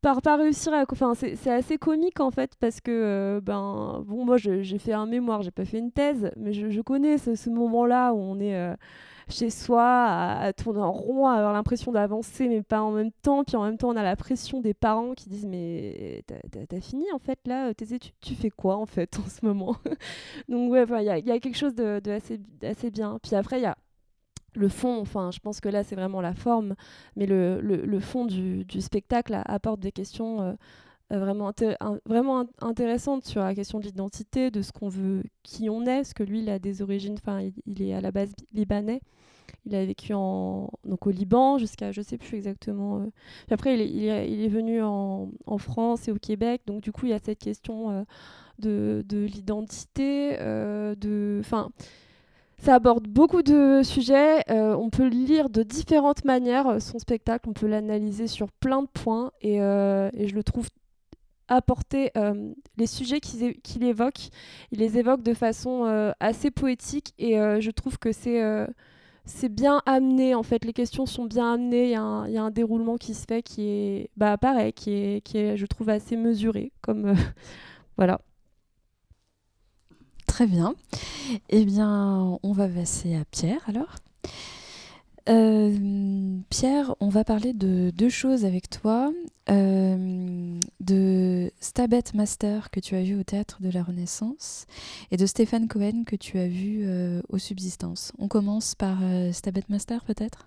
par 0.00 0.22
pas 0.22 0.36
réussir 0.36 0.72
à. 0.72 0.84
Enfin, 0.90 1.14
c'est, 1.14 1.50
assez 1.50 1.78
comique 1.78 2.20
en 2.20 2.30
fait, 2.30 2.52
parce 2.60 2.80
que, 2.80 3.40
ben, 3.42 4.02
bon, 4.06 4.24
moi 4.24 4.36
j'ai 4.36 4.78
fait 4.78 4.92
un 4.92 5.06
mémoire, 5.06 5.42
j'ai 5.42 5.50
pas 5.50 5.64
fait 5.64 5.78
une 5.78 5.92
thèse, 5.92 6.30
mais 6.36 6.52
je, 6.52 6.80
connais 6.80 7.18
ce, 7.18 7.34
ce 7.34 7.50
moment-là 7.50 8.12
où 8.12 8.18
on 8.18 8.40
est 8.40 8.76
chez 9.30 9.50
soi, 9.50 10.06
à, 10.06 10.52
tourner 10.52 10.80
en 10.80 10.92
rond, 10.92 11.26
à 11.26 11.34
avoir 11.34 11.52
l'impression 11.52 11.92
d'avancer, 11.92 12.48
mais 12.48 12.62
pas 12.62 12.82
en 12.82 12.90
même 12.90 13.10
temps. 13.22 13.44
Puis 13.44 13.56
en 13.56 13.64
même 13.64 13.76
temps, 13.76 13.90
on 13.90 13.96
a 13.96 14.02
la 14.02 14.16
pression 14.16 14.60
des 14.60 14.74
parents 14.74 15.14
qui 15.14 15.28
disent 15.28 15.46
Mais 15.46 16.24
t'as 16.68 16.80
fini 16.80 17.04
en 17.12 17.18
fait 17.18 17.38
là, 17.46 17.72
tes 17.74 17.94
études, 17.94 18.14
tu 18.20 18.34
fais 18.34 18.50
quoi 18.50 18.76
en 18.76 18.86
fait 18.86 19.18
en 19.24 19.28
ce 19.28 19.44
moment? 19.44 19.76
Donc, 20.48 20.72
ouais, 20.72 20.84
il 20.84 21.04
y, 21.04 21.10
a, 21.10 21.18
y, 21.18 21.30
a 21.30 21.38
quelque 21.38 21.56
chose 21.56 21.74
de, 21.74 22.00
de 22.00 22.10
assez, 22.10 22.40
assez 22.62 22.90
bien. 22.90 23.18
Puis 23.22 23.34
après, 23.34 23.58
il 23.58 23.62
y 23.62 23.66
a 23.66 23.76
le 24.54 24.68
fond, 24.68 25.00
enfin, 25.00 25.30
je 25.30 25.38
pense 25.40 25.60
que 25.60 25.68
là, 25.68 25.84
c'est 25.84 25.94
vraiment 25.94 26.20
la 26.20 26.34
forme, 26.34 26.74
mais 27.16 27.26
le, 27.26 27.60
le, 27.60 27.76
le 27.76 28.00
fond 28.00 28.24
du, 28.24 28.64
du, 28.64 28.80
spectacle 28.80 29.40
apporte 29.44 29.80
des 29.80 29.92
questions. 29.92 30.40
Euh, 30.40 30.52
euh, 31.10 31.20
vraiment, 31.20 31.50
vraiment 32.04 32.44
intéressantes 32.60 33.24
sur 33.24 33.40
la 33.40 33.54
question 33.54 33.78
de 33.78 33.84
l'identité, 33.84 34.50
de 34.50 34.60
ce 34.60 34.72
qu'on 34.72 34.90
veut, 34.90 35.22
qui 35.42 35.70
on 35.70 35.82
est, 35.86 35.96
parce 35.96 36.12
que 36.12 36.22
lui, 36.22 36.40
il 36.40 36.50
a 36.50 36.58
des 36.58 36.82
origines, 36.82 37.14
enfin, 37.14 37.48
il, 37.64 37.82
est 37.82 37.94
à 37.94 38.02
la 38.02 38.10
base 38.10 38.34
libanais. 38.52 39.00
Il 39.64 39.74
a 39.74 39.86
vécu 39.86 40.12
en, 40.12 40.68
donc 40.84 41.06
au 41.06 41.10
Liban 41.10 41.56
jusqu'à, 41.56 41.92
je 41.92 42.02
sais 42.02 42.18
plus 42.18 42.36
exactement. 42.36 43.00
Euh. 43.00 43.06
Après, 43.50 43.74
il 43.74 43.80
est, 43.80 43.88
il 43.88 44.04
est, 44.04 44.30
il 44.30 44.44
est 44.44 44.48
venu 44.48 44.82
en, 44.82 45.30
en, 45.46 45.56
France 45.58 46.08
et 46.08 46.12
au 46.12 46.18
Québec. 46.18 46.60
Donc, 46.66 46.82
du 46.82 46.92
coup, 46.92 47.06
il 47.06 47.10
y 47.10 47.14
a 47.14 47.18
cette 47.18 47.38
question 47.38 48.04
de, 48.58 49.02
de 49.08 49.24
l'identité. 49.24 50.36
De, 50.36 51.38
enfin, 51.40 51.70
ça 52.58 52.74
aborde 52.74 53.06
beaucoup 53.06 53.42
de 53.42 53.82
sujets. 53.82 54.42
Euh, 54.50 54.74
on 54.74 54.90
peut 54.90 55.04
le 55.04 55.10
lire 55.10 55.50
de 55.50 55.62
différentes 55.62 56.24
manières, 56.24 56.80
son 56.80 56.98
spectacle. 56.98 57.48
On 57.48 57.52
peut 57.52 57.66
l'analyser 57.66 58.26
sur 58.26 58.50
plein 58.50 58.82
de 58.82 58.88
points. 58.88 59.32
Et, 59.40 59.56
et 59.56 60.28
je 60.28 60.34
le 60.34 60.42
trouve 60.42 60.68
apporter 61.50 62.12
les 62.76 62.86
sujets 62.86 63.20
qu'il 63.20 63.84
évoque. 63.84 64.28
Il 64.72 64.80
les 64.80 64.98
évoque 64.98 65.22
de 65.22 65.34
façon 65.34 66.12
assez 66.20 66.50
poétique 66.50 67.14
et 67.18 67.36
je 67.36 67.70
trouve 67.70 67.98
que 67.98 68.12
c'est 69.28 69.48
bien 69.48 69.82
amené 69.86 70.34
en 70.34 70.42
fait, 70.42 70.64
les 70.64 70.72
questions 70.72 71.06
sont 71.06 71.26
bien 71.26 71.52
amenées, 71.52 71.84
il 71.86 71.90
y, 71.90 71.94
a 71.94 72.42
un 72.42 72.50
déroulement 72.50 72.96
qui 72.96 73.14
se 73.14 73.24
fait 73.26 73.42
qui 73.42 73.68
est 73.68 74.10
bah, 74.16 74.36
pareil, 74.38 74.72
qui 74.72 74.92
est, 74.92 75.20
qui 75.20 75.38
est 75.38 75.56
je 75.56 75.66
trouve 75.66 75.90
assez 75.90 76.16
mesuré. 76.16 76.72
Comme, 76.80 77.06
euh, 77.06 77.14
voilà. 77.96 78.20
Très 80.28 80.46
bien. 80.46 80.76
Eh 81.48 81.64
bien, 81.64 82.38
on 82.44 82.52
va 82.52 82.68
passer 82.68 83.16
à 83.16 83.24
Pierre 83.24 83.62
alors. 83.66 83.96
Euh, 85.28 86.38
Pierre, 86.48 86.94
on 87.00 87.08
va 87.08 87.24
parler 87.24 87.52
de 87.52 87.90
deux 87.90 88.08
choses 88.08 88.44
avec 88.44 88.70
toi. 88.70 89.10
Euh, 89.50 90.60
de 90.80 91.50
Stabet 91.58 92.04
Master 92.14 92.70
que 92.70 92.78
tu 92.78 92.94
as 92.94 93.02
vu 93.02 93.18
au 93.18 93.24
Théâtre 93.24 93.60
de 93.62 93.70
la 93.70 93.82
Renaissance 93.82 94.66
et 95.10 95.16
de 95.16 95.26
Stéphane 95.26 95.66
Cohen 95.66 96.04
que 96.06 96.16
tu 96.16 96.38
as 96.38 96.46
vu 96.46 96.82
euh, 96.82 97.20
au 97.30 97.38
Subsistance. 97.38 98.12
On 98.18 98.28
commence 98.28 98.74
par 98.74 98.98
Stabet 99.32 99.64
Master 99.70 100.04
peut-être? 100.04 100.46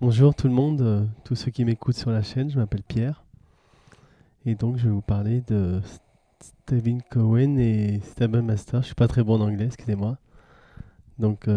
Bonjour 0.00 0.34
tout 0.34 0.48
le 0.48 0.54
monde, 0.54 1.08
tous 1.22 1.36
ceux 1.36 1.50
qui 1.52 1.64
m'écoutent 1.64 1.98
sur 1.98 2.10
la 2.10 2.22
chaîne, 2.22 2.50
je 2.50 2.58
m'appelle 2.58 2.82
Pierre. 2.82 3.22
Et 4.44 4.56
donc 4.56 4.78
je 4.78 4.84
vais 4.84 4.90
vous 4.90 5.02
parler 5.02 5.42
de 5.46 5.80
Stephen 6.42 7.00
Cohen 7.10 7.56
et 7.58 8.00
Stabet 8.04 8.42
Master. 8.42 8.82
Je 8.82 8.86
suis 8.86 8.94
pas 8.94 9.08
très 9.08 9.22
bon 9.22 9.40
en 9.40 9.46
anglais, 9.46 9.66
excusez-moi. 9.66 10.18
Donc 11.18 11.48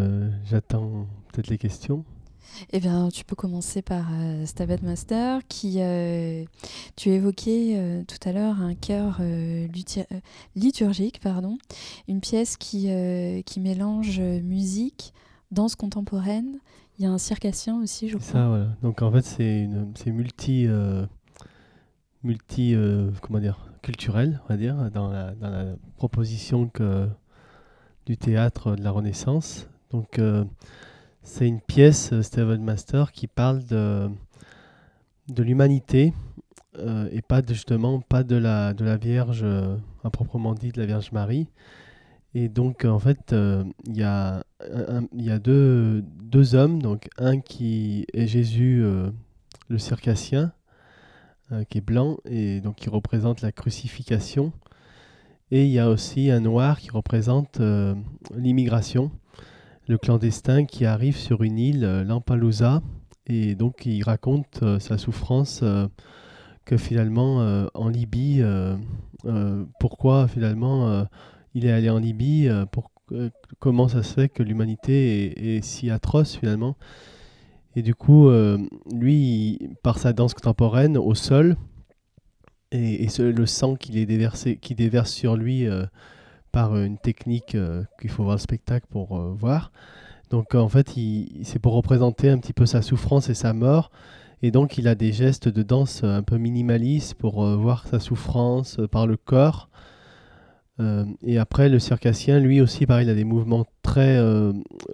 j'attends 0.45 1.07
peut-être 1.31 1.47
les 1.47 1.57
questions. 1.57 2.05
Eh 2.71 2.79
bien, 2.79 3.09
tu 3.09 3.25
peux 3.25 3.35
commencer 3.35 3.81
par 3.81 4.07
euh, 4.13 4.45
Stabat 4.45 4.77
Master, 4.81 5.41
qui, 5.47 5.75
euh, 5.79 6.43
tu 6.95 7.09
évoquais 7.09 7.73
euh, 7.75 8.03
tout 8.03 8.17
à 8.27 8.31
l'heure 8.31 8.61
un 8.61 8.75
chœur 8.75 9.17
euh, 9.19 9.67
liturgique, 10.55 11.19
pardon, 11.19 11.57
une 12.07 12.21
pièce 12.21 12.57
qui, 12.57 12.89
qui 13.45 13.59
mélange 13.59 14.19
musique, 14.19 15.13
danse 15.51 15.75
contemporaine. 15.75 16.59
Il 16.97 17.03
y 17.03 17.07
a 17.07 17.11
un 17.11 17.17
circassien 17.17 17.81
aussi, 17.81 18.07
je 18.07 18.17
crois. 18.17 18.31
Ça, 18.31 18.47
voilà. 18.47 18.67
Donc 18.81 19.01
en 19.01 19.11
fait, 19.11 19.25
c'est 19.25 19.67
multi, 20.11 20.67
multi 22.23 22.75
comment 23.21 23.39
dire, 23.39 23.69
culturel, 23.85 24.41
on 24.45 24.47
va 24.49 24.57
dire, 24.57 24.75
dans 24.91 25.07
la, 25.09 25.33
proposition 25.97 26.67
que, 26.67 27.07
du 28.05 28.17
théâtre 28.17 28.75
de 28.75 28.83
la 28.83 28.91
Renaissance. 28.91 29.69
Donc 29.91 30.19
c'est 31.25 31.47
une 31.47 31.59
pièce, 31.59 32.13
euh, 32.13 32.21
Steven 32.21 32.63
Master, 32.63 33.11
qui 33.11 33.25
parle 33.25 33.65
de, 33.65 34.09
de 35.27 35.43
l'humanité 35.43 36.13
euh, 36.77 37.09
et 37.11 37.23
pas 37.23 37.41
de, 37.41 37.51
justement 37.51 37.99
pas 37.99 38.23
de 38.23 38.35
la, 38.35 38.75
de 38.75 38.85
la 38.85 38.95
Vierge, 38.95 39.41
euh, 39.43 39.75
à 40.03 40.11
proprement 40.11 40.53
dit, 40.53 40.71
de 40.71 40.79
la 40.79 40.85
Vierge 40.85 41.11
Marie. 41.11 41.47
Et 42.35 42.47
donc, 42.47 42.85
en 42.85 42.99
fait, 42.99 43.33
il 43.33 43.97
y 43.97 44.03
a, 44.03 44.43
y 45.13 45.31
a 45.31 45.39
deux, 45.39 46.03
deux, 46.21 46.53
hommes, 46.53 46.81
donc 46.81 47.07
un 47.17 47.39
qui 47.39 48.05
est 48.13 48.27
Jésus, 48.27 48.83
le 49.69 49.77
circassien, 49.77 50.51
qui 51.69 51.77
est 51.77 51.81
blanc, 51.81 52.17
et 52.25 52.59
donc 52.61 52.75
qui 52.75 52.89
représente 52.89 53.41
la 53.41 53.51
crucifixion. 53.51 54.51
Et 55.51 55.65
il 55.65 55.71
y 55.71 55.79
a 55.79 55.89
aussi 55.89 56.31
un 56.31 56.39
noir 56.39 56.79
qui 56.79 56.89
représente 56.89 57.61
l'immigration 58.35 59.11
le 59.87 59.97
clandestin 59.97 60.65
qui 60.65 60.85
arrive 60.85 61.15
sur 61.15 61.43
une 61.43 61.59
île, 61.59 61.83
euh, 61.83 62.03
Lampelusa, 62.03 62.81
et 63.27 63.55
donc 63.55 63.85
il 63.85 64.03
raconte 64.03 64.61
euh, 64.63 64.79
sa 64.79 64.97
souffrance 64.97 65.61
euh, 65.63 65.87
que 66.65 66.77
finalement 66.77 67.67
en 67.75 67.89
Libye, 67.89 68.43
pourquoi 69.79 70.27
finalement 70.27 71.05
il 71.53 71.63
est 71.63 71.71
allé 71.71 71.91
en 71.91 71.99
Libye, 71.99 72.49
comment 73.59 73.87
ça 73.87 74.01
se 74.01 74.13
fait 74.15 74.29
que 74.29 74.41
l'humanité 74.41 75.57
est, 75.57 75.61
si 75.61 75.91
atroce 75.91 76.37
finalement? 76.37 76.75
Et 77.75 77.81
du 77.81 77.93
coup, 77.93 78.29
lui, 78.93 79.59
par 79.83 79.97
sa 79.97 80.13
danse 80.13 80.33
contemporaine, 80.33 80.97
au 80.97 81.13
sol, 81.13 81.57
et, 82.71 83.07
le 83.19 83.45
sang 83.45 83.75
qu'il 83.75 83.97
est 83.97 84.05
déversé, 84.05 84.57
qui 84.57 84.75
déverse 84.75 85.11
sur 85.11 85.35
lui 85.35 85.67
par 86.55 86.73
euh, 86.73 86.85
une 86.85 86.97
technique 86.97 87.53
euh, 87.53 87.83
qu'il 87.99 88.09
faut 88.09 88.23
voir 88.23 88.37
le 88.37 88.39
spectacle 88.39 88.87
pour 88.89 89.19
euh, 89.19 89.35
voir. 89.37 89.73
Donc 90.29 90.55
en 90.55 90.69
fait, 90.69 90.95
c'est 91.43 91.59
pour 91.59 91.73
représenter 91.73 92.29
un 92.29 92.37
petit 92.37 92.53
peu 92.53 92.65
sa 92.65 92.81
souffrance 92.81 93.29
et 93.29 93.33
sa 93.33 93.51
mort. 93.51 93.91
Et 94.41 94.51
donc 94.51 94.77
il 94.77 94.87
a 94.87 94.95
des 94.95 95.11
gestes 95.11 95.49
de 95.49 95.63
danse 95.63 96.03
un 96.05 96.23
peu 96.23 96.37
minimalistes 96.37 97.13
pour 97.15 97.45
voir 97.57 97.85
sa 97.87 97.99
souffrance 97.99 98.79
par 98.91 99.05
le 99.05 99.17
corps. 99.17 99.69
et 101.23 101.37
après, 101.37 101.69
le 101.69 101.79
circassien, 101.79 102.39
lui 102.39 102.59
aussi, 102.59 102.85
pareil, 102.85 103.05
il 103.05 103.09
a 103.09 103.15
des 103.15 103.23
mouvements 103.23 103.65
très 103.81 104.19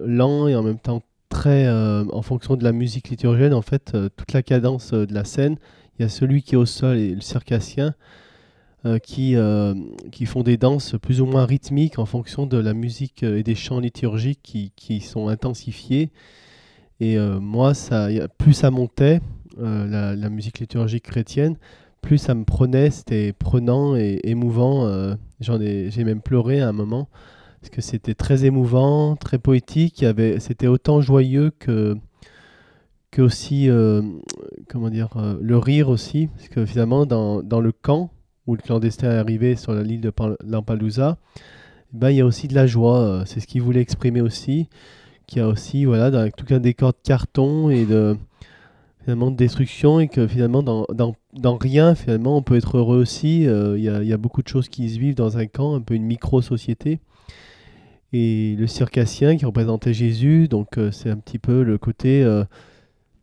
lents 0.00 0.48
et 0.48 0.54
en 0.54 0.62
même 0.62 0.78
temps 0.78 1.02
très 1.32 1.68
en 1.68 2.22
fonction 2.22 2.56
de 2.56 2.64
la 2.64 2.72
musique 2.72 3.08
liturgienne. 3.08 3.54
En 3.54 3.62
fait, 3.62 3.96
toute 4.16 4.32
la 4.32 4.42
cadence 4.42 4.92
de 4.92 5.12
la 5.12 5.24
scène, 5.24 5.56
il 5.98 6.02
y 6.02 6.04
a 6.04 6.08
celui 6.08 6.42
qui 6.42 6.54
est 6.54 6.58
au 6.58 6.66
sol 6.66 6.96
et 6.96 7.14
le 7.14 7.20
circassien 7.20 7.94
euh, 8.84 8.98
qui, 8.98 9.36
euh, 9.36 9.74
qui 10.10 10.26
font 10.26 10.42
des 10.42 10.56
danses 10.56 10.96
plus 11.00 11.20
ou 11.20 11.26
moins 11.26 11.44
rythmiques 11.44 11.98
en 11.98 12.06
fonction 12.06 12.46
de 12.46 12.56
la 12.58 12.74
musique 12.74 13.22
euh, 13.22 13.38
et 13.38 13.42
des 13.42 13.54
chants 13.54 13.78
liturgiques 13.78 14.40
qui, 14.42 14.72
qui 14.74 15.00
sont 15.00 15.28
intensifiés. 15.28 16.10
Et 16.98 17.16
euh, 17.16 17.40
moi, 17.40 17.74
ça, 17.74 18.08
plus 18.38 18.54
ça 18.54 18.70
montait, 18.70 19.20
euh, 19.60 19.86
la, 19.86 20.16
la 20.16 20.28
musique 20.30 20.58
liturgique 20.60 21.04
chrétienne, 21.04 21.56
plus 22.00 22.18
ça 22.18 22.34
me 22.34 22.44
prenait, 22.44 22.90
c'était 22.90 23.32
prenant 23.32 23.94
et 23.96 24.20
émouvant. 24.24 24.86
euh, 24.86 25.14
J'en 25.40 25.60
ai, 25.60 25.90
j'ai 25.90 26.04
même 26.04 26.20
pleuré 26.20 26.60
à 26.60 26.68
un 26.68 26.72
moment 26.72 27.08
parce 27.62 27.70
que 27.70 27.80
c'était 27.80 28.14
très 28.14 28.44
émouvant, 28.44 29.16
très 29.16 29.38
poétique. 29.38 30.04
C'était 30.38 30.66
autant 30.66 31.00
joyeux 31.00 31.50
que 31.58 31.96
aussi, 33.20 33.68
euh, 33.68 34.00
comment 34.68 34.88
dire, 34.88 35.08
euh, 35.16 35.36
le 35.40 35.58
rire 35.58 35.90
aussi, 35.90 36.28
parce 36.28 36.48
que 36.48 36.64
finalement 36.64 37.04
dans, 37.04 37.60
le 37.60 37.72
camp 37.72 38.10
où 38.46 38.56
le 38.56 38.62
clandestin 38.62 39.10
est 39.10 39.18
arrivé 39.18 39.56
sur 39.56 39.74
l'île 39.74 40.00
de 40.00 40.12
Lampedusa, 40.44 41.18
eh 41.36 41.98
ben, 41.98 42.10
il 42.10 42.16
y 42.16 42.20
a 42.22 42.26
aussi 42.26 42.48
de 42.48 42.54
la 42.54 42.66
joie. 42.66 42.98
euh, 42.98 43.22
C'est 43.26 43.40
ce 43.40 43.46
qu'il 43.46 43.60
voulait 43.60 43.82
exprimer 43.82 44.22
aussi, 44.22 44.68
qu'il 45.26 45.38
y 45.38 45.42
a 45.42 45.48
aussi, 45.48 45.84
voilà, 45.84 46.10
dans 46.10 46.28
tout 46.30 46.46
un 46.54 46.60
décor 46.60 46.92
de 46.92 46.98
carton 47.04 47.68
et 47.68 47.84
de 47.84 48.16
finalement 49.02 49.32
de 49.32 49.36
destruction 49.36 49.98
et 49.98 50.06
que 50.06 50.28
finalement 50.28 50.62
dans, 50.62 50.86
rien 51.58 51.96
finalement 51.96 52.36
on 52.36 52.42
peut 52.42 52.56
être 52.56 52.78
heureux 52.78 52.98
aussi. 52.98 53.42
Il 53.42 53.82
y 53.82 54.12
a 54.12 54.16
beaucoup 54.16 54.42
de 54.42 54.48
choses 54.48 54.68
qui 54.68 54.88
se 54.88 54.98
vivent 54.98 55.16
dans 55.16 55.38
un 55.38 55.46
camp, 55.46 55.74
un 55.74 55.80
peu 55.80 55.94
une 55.94 56.04
micro-société. 56.04 57.00
Et 58.12 58.56
le 58.58 58.66
circassien 58.66 59.36
qui 59.36 59.44
représentait 59.46 59.94
Jésus, 59.94 60.48
donc 60.48 60.76
euh, 60.78 60.90
c'est 60.90 61.08
un 61.10 61.16
petit 61.16 61.38
peu 61.38 61.62
le 61.62 61.78
côté 61.78 62.22
euh, 62.22 62.42
un 62.42 62.46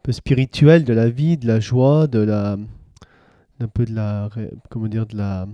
peu 0.04 0.12
spirituel 0.12 0.84
de 0.84 0.94
la 0.94 1.10
vie, 1.10 1.38
de 1.38 1.46
la 1.48 1.60
joie, 1.60 2.08
de 2.08 2.20
la 2.20 2.58
un 3.62 3.68
peu 3.68 3.86
de 3.86 3.94
la 3.94 4.30
comment 4.70 4.88
dire 4.88 5.06
de 5.06 5.18
la 5.18 5.46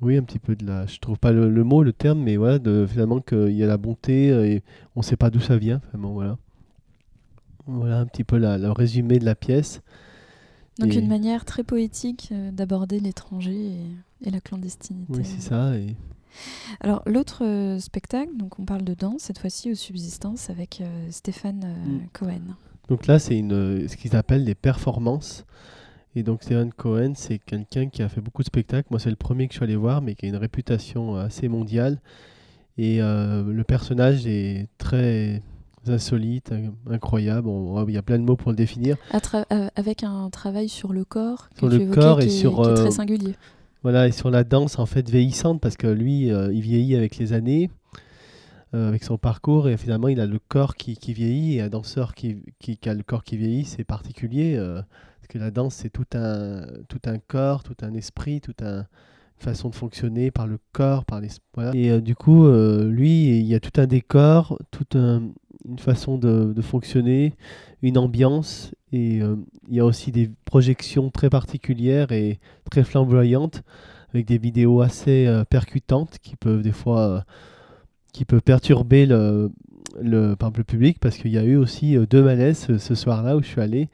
oui 0.00 0.16
un 0.16 0.22
petit 0.24 0.40
peu 0.40 0.56
de 0.56 0.66
la 0.66 0.86
je 0.86 0.98
trouve 0.98 1.18
pas 1.18 1.30
le, 1.32 1.48
le 1.48 1.62
mot 1.64 1.84
le 1.84 1.92
terme 1.92 2.20
mais 2.20 2.36
voilà 2.36 2.58
de 2.58 2.84
finalement 2.84 3.20
qu'il 3.20 3.52
y 3.52 3.62
a 3.62 3.66
la 3.68 3.76
bonté 3.76 4.30
euh, 4.30 4.44
et 4.44 4.62
on 4.96 5.02
sait 5.02 5.16
pas 5.16 5.30
d'où 5.30 5.38
ça 5.40 5.56
vient 5.56 5.80
vraiment 5.92 6.12
voilà 6.12 6.36
voilà 7.66 7.98
un 8.00 8.06
petit 8.06 8.24
peu 8.24 8.36
la- 8.38 8.58
le 8.58 8.70
résumé 8.72 9.18
de 9.20 9.24
la 9.24 9.36
pièce 9.36 9.82
Donc 10.80 10.92
Et- 10.92 10.98
une 10.98 11.06
manière 11.08 11.44
très 11.44 11.62
poétique 11.62 12.32
d'aborder 12.52 12.98
l'étranger 12.98 13.54
et, 13.56 14.26
et 14.26 14.30
la 14.30 14.40
clandestinité. 14.40 15.12
oui 15.12 15.24
c'est 15.24 15.40
ça 15.40 15.76
et 15.76 15.94
Alors 16.80 17.02
l'autre 17.06 17.44
euh, 17.44 17.78
spectacle, 17.78 18.36
donc 18.36 18.58
on 18.58 18.64
parle 18.64 18.82
de 18.82 18.94
danse, 18.94 19.22
cette 19.22 19.38
fois-ci 19.38 19.70
aux 19.72 19.74
subsistances 19.76 20.50
avec 20.50 20.80
euh, 20.80 21.06
Stéphane 21.10 21.62
euh, 21.64 21.74
Mm. 21.90 22.00
Cohen. 22.12 22.40
Donc 22.88 23.06
là, 23.06 23.18
c'est 23.18 23.38
une, 23.38 23.88
ce 23.88 23.96
qu'ils 23.96 24.14
appellent 24.16 24.44
des 24.44 24.54
performances. 24.54 25.44
Et 26.16 26.22
donc 26.22 26.42
Stephen 26.42 26.72
Cohen, 26.72 27.12
c'est 27.16 27.38
quelqu'un 27.38 27.88
qui 27.88 28.02
a 28.02 28.08
fait 28.08 28.20
beaucoup 28.20 28.42
de 28.42 28.46
spectacles. 28.46 28.86
Moi, 28.90 29.00
c'est 29.00 29.10
le 29.10 29.16
premier 29.16 29.48
que 29.48 29.54
je 29.54 29.58
suis 29.58 29.64
allé 29.64 29.74
voir, 29.76 30.00
mais 30.02 30.14
qui 30.14 30.26
a 30.26 30.28
une 30.28 30.36
réputation 30.36 31.16
assez 31.16 31.48
mondiale. 31.48 31.98
Et 32.78 32.98
le 32.98 33.62
personnage 33.62 34.26
est 34.26 34.68
très 34.78 35.42
insolite, 35.88 36.52
in- 36.52 36.72
incroyable. 36.92 37.48
On- 37.48 37.86
il 37.88 37.94
y 37.94 37.98
a 37.98 38.02
plein 38.02 38.18
de 38.18 38.24
mots 38.24 38.36
pour 38.36 38.50
le 38.50 38.56
définir. 38.56 38.96
Tra- 39.12 39.44
avec 39.76 40.02
un 40.04 40.30
travail 40.30 40.68
sur 40.68 40.92
le 40.92 41.04
corps, 41.04 41.48
que 41.50 41.58
Sur 41.58 41.70
tu 41.70 41.76
le 41.78 41.82
évoquais, 41.82 42.00
corps 42.00 42.20
et 42.20 42.26
qui 42.26 42.34
est- 42.34 42.38
sur, 42.38 42.62
qui 42.62 42.68
est 42.68 42.74
très 42.74 42.90
singulier. 42.90 43.34
Voilà, 43.84 44.08
et 44.08 44.12
sur 44.12 44.30
la 44.30 44.44
danse 44.44 44.78
en 44.78 44.86
fait 44.86 45.10
vieillissante, 45.10 45.60
parce 45.60 45.76
que 45.76 45.86
lui, 45.86 46.32
euh, 46.32 46.50
il 46.54 46.62
vieillit 46.62 46.96
avec 46.96 47.18
les 47.18 47.34
années, 47.34 47.70
euh, 48.72 48.88
avec 48.88 49.04
son 49.04 49.18
parcours, 49.18 49.68
et 49.68 49.76
finalement, 49.76 50.08
il 50.08 50.20
a 50.20 50.26
le 50.26 50.38
corps 50.38 50.74
qui, 50.74 50.96
qui 50.96 51.12
vieillit, 51.12 51.56
et 51.56 51.60
un 51.60 51.68
danseur 51.68 52.14
qui, 52.14 52.42
qui, 52.58 52.78
qui 52.78 52.88
a 52.88 52.94
le 52.94 53.02
corps 53.02 53.24
qui 53.24 53.36
vieillit, 53.36 53.66
c'est 53.66 53.84
particulier, 53.84 54.56
euh, 54.56 54.80
parce 54.80 55.28
que 55.28 55.36
la 55.36 55.50
danse, 55.50 55.74
c'est 55.74 55.90
tout 55.90 56.06
un, 56.14 56.62
tout 56.88 57.02
un 57.04 57.18
corps, 57.18 57.62
tout 57.62 57.76
un 57.82 57.92
esprit, 57.92 58.40
toute 58.40 58.62
un, 58.62 58.86
façon 59.38 59.68
de 59.68 59.74
fonctionner 59.74 60.30
par 60.30 60.46
le 60.46 60.58
corps, 60.72 61.04
par 61.04 61.20
les... 61.20 61.28
Et 61.74 61.90
euh, 61.90 62.00
du 62.00 62.14
coup, 62.14 62.46
euh, 62.46 62.88
lui, 62.88 63.38
il 63.38 63.46
y 63.46 63.54
a 63.54 63.60
tout 63.60 63.78
un 63.80 63.86
décor, 63.86 64.58
toute 64.70 64.96
un- 64.96 65.30
une 65.68 65.78
façon 65.78 66.18
de, 66.18 66.52
de 66.52 66.62
fonctionner, 66.62 67.34
une 67.82 67.96
ambiance, 67.98 68.72
et 68.92 69.22
euh, 69.22 69.36
il 69.68 69.74
y 69.74 69.80
a 69.80 69.84
aussi 69.84 70.12
des 70.12 70.30
projections 70.44 71.10
très 71.10 71.30
particulières 71.30 72.12
et 72.12 72.38
très 72.70 72.84
flamboyantes 72.84 73.62
avec 74.12 74.26
des 74.26 74.38
vidéos 74.38 74.80
assez 74.80 75.26
percutantes 75.50 76.18
qui 76.22 76.36
peuvent 76.36 76.62
des 76.62 76.70
fois 76.72 77.24
qui 78.12 78.24
peuvent 78.24 78.42
perturber 78.42 79.06
le, 79.06 79.50
le, 80.00 80.36
par 80.36 80.52
le 80.56 80.62
public 80.62 80.98
parce 81.00 81.16
qu'il 81.16 81.32
y 81.32 81.38
a 81.38 81.42
eu 81.42 81.56
aussi 81.56 81.96
deux 82.08 82.22
malaises 82.22 82.78
ce 82.78 82.94
soir-là 82.94 83.36
où 83.36 83.42
je 83.42 83.48
suis 83.48 83.60
allé. 83.60 83.88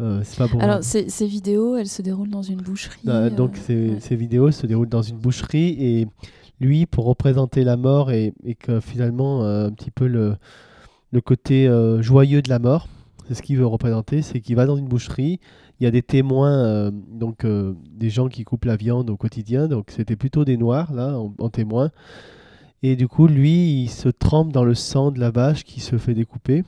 Euh, 0.00 0.20
c'est 0.24 0.38
pas 0.38 0.48
pour 0.48 0.62
Alors 0.62 0.82
ces, 0.82 1.10
ces 1.10 1.26
vidéos, 1.26 1.76
elles 1.76 1.88
se 1.88 2.00
déroulent 2.02 2.30
dans 2.30 2.42
une 2.42 2.60
boucherie. 2.62 3.00
euh, 3.06 3.26
euh, 3.26 3.30
donc 3.30 3.56
ces, 3.56 3.90
ouais. 3.90 4.00
ces 4.00 4.16
vidéos 4.16 4.50
se 4.50 4.66
déroulent 4.66 4.88
dans 4.88 5.02
une 5.02 5.18
boucherie 5.18 5.76
et 5.78 6.08
lui, 6.60 6.86
pour 6.86 7.04
représenter 7.04 7.64
la 7.64 7.76
mort 7.76 8.10
et, 8.10 8.32
et 8.44 8.54
que 8.54 8.80
finalement 8.80 9.44
euh, 9.44 9.66
un 9.66 9.72
petit 9.72 9.90
peu 9.90 10.06
le, 10.06 10.36
le 11.12 11.20
côté 11.20 11.68
joyeux 12.00 12.40
de 12.42 12.48
la 12.48 12.58
mort, 12.58 12.88
c'est 13.28 13.34
ce 13.34 13.42
qu'il 13.42 13.58
veut 13.58 13.66
représenter, 13.66 14.22
c'est 14.22 14.40
qu'il 14.40 14.56
va 14.56 14.66
dans 14.66 14.76
une 14.76 14.88
boucherie, 14.88 15.38
il 15.80 15.84
y 15.84 15.86
a 15.86 15.90
des 15.90 16.02
témoins, 16.02 16.90
donc 17.12 17.46
des 17.46 18.10
gens 18.10 18.28
qui 18.28 18.44
coupent 18.44 18.66
la 18.66 18.76
viande 18.76 19.08
au 19.10 19.16
quotidien, 19.16 19.68
donc 19.68 19.90
c'était 19.90 20.16
plutôt 20.16 20.44
des 20.44 20.56
noirs 20.56 20.92
là 20.92 21.18
en, 21.18 21.34
en 21.38 21.48
témoin. 21.48 21.90
Et 22.82 22.96
du 22.96 23.08
coup, 23.08 23.26
lui, 23.26 23.82
il 23.82 23.88
se 23.88 24.08
trempe 24.08 24.52
dans 24.52 24.64
le 24.64 24.74
sang 24.74 25.10
de 25.10 25.20
la 25.20 25.30
vache 25.30 25.64
qui 25.64 25.80
se 25.80 25.98
fait 25.98 26.14
découper. 26.14 26.64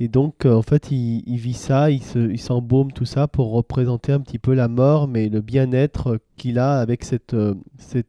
Et 0.00 0.08
donc, 0.08 0.44
euh, 0.44 0.54
en 0.54 0.62
fait, 0.62 0.90
il, 0.90 1.36
vit 1.36 1.54
ça, 1.54 1.90
il 1.90 2.02
se- 2.02 2.30
il 2.30 2.40
s'embaume 2.40 2.92
tout 2.92 3.04
ça 3.04 3.28
pour 3.28 3.52
représenter 3.52 4.12
un 4.12 4.20
petit 4.20 4.38
peu 4.38 4.52
la 4.54 4.66
mort, 4.68 5.06
mais 5.06 5.28
le 5.28 5.40
bien-être 5.40 6.18
qu'il 6.36 6.58
a 6.58 6.80
avec 6.80 7.04
cette, 7.04 7.34
euh. 7.34 7.54